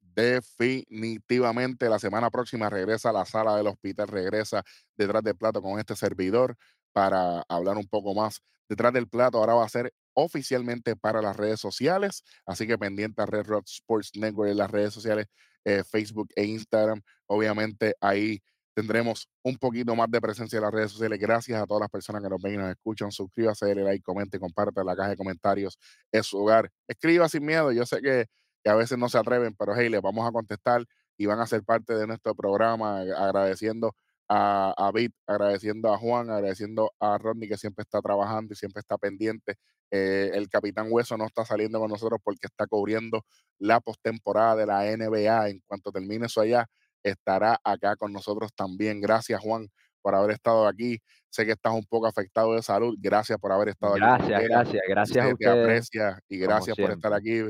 [0.00, 4.62] Definitivamente la semana próxima regresa a la sala del hospital, regresa
[4.96, 6.56] detrás del plato con este servidor
[6.92, 9.38] para hablar un poco más detrás del plato.
[9.38, 13.64] Ahora va a ser oficialmente para las redes sociales, así que pendiente a Red Rock
[13.66, 15.26] Sports Network en las redes sociales,
[15.64, 17.02] eh, Facebook e Instagram.
[17.26, 18.40] Obviamente ahí
[18.79, 21.18] tendremos un poquito más de presencia en las redes sociales.
[21.18, 23.11] Gracias a todas las personas que nos ven y nos escuchan.
[23.11, 25.76] Suscríbase, dale like, comente, comparte la caja de comentarios.
[26.12, 26.70] Es su hogar.
[26.87, 27.72] Escriba sin miedo.
[27.72, 28.26] Yo sé que,
[28.64, 30.85] a veces no se atreven, pero hey, les vamos a contestar
[31.16, 33.97] y van a ser parte de nuestro programa agradeciendo
[34.29, 34.93] a, a
[35.26, 39.57] agradeciendo a Juan, agradeciendo a Rodney que siempre está trabajando y siempre está pendiente.
[39.91, 43.24] Eh, el Capitán Hueso no está saliendo con nosotros porque está cubriendo
[43.59, 45.49] la postemporada de la NBA.
[45.49, 46.68] En cuanto termine eso allá,
[47.11, 49.00] estará acá con nosotros también.
[49.00, 49.68] Gracias, Juan,
[50.02, 50.98] por haber estado aquí.
[51.30, 52.96] Sé que estás un poco afectado de salud.
[52.98, 54.00] Gracias por haber estado aquí.
[54.00, 55.36] Gracias, gracias, gracias.
[55.38, 57.42] Te aprecia y gracias por estar aquí.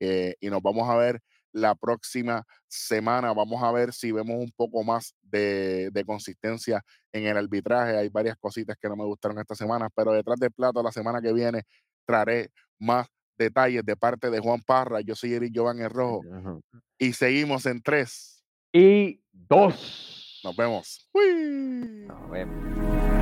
[0.00, 1.20] Eh, y nos vamos a ver
[1.56, 3.32] la próxima semana.
[3.32, 7.96] Vamos a ver si vemos un poco más de, consistencia en el arbitraje.
[7.96, 11.20] Hay varias cositas que no me gustaron esta semana, pero detrás del plato la semana
[11.20, 11.62] que viene
[12.04, 13.06] traeré más
[13.38, 15.00] detalles de parte de Juan Parra.
[15.00, 16.20] Yo soy Eric Giovanni Rojo.
[16.98, 18.35] Y seguimos en tres.
[18.78, 20.42] Y dos.
[20.44, 21.08] Nos vemos.
[21.14, 23.15] Nos vemos.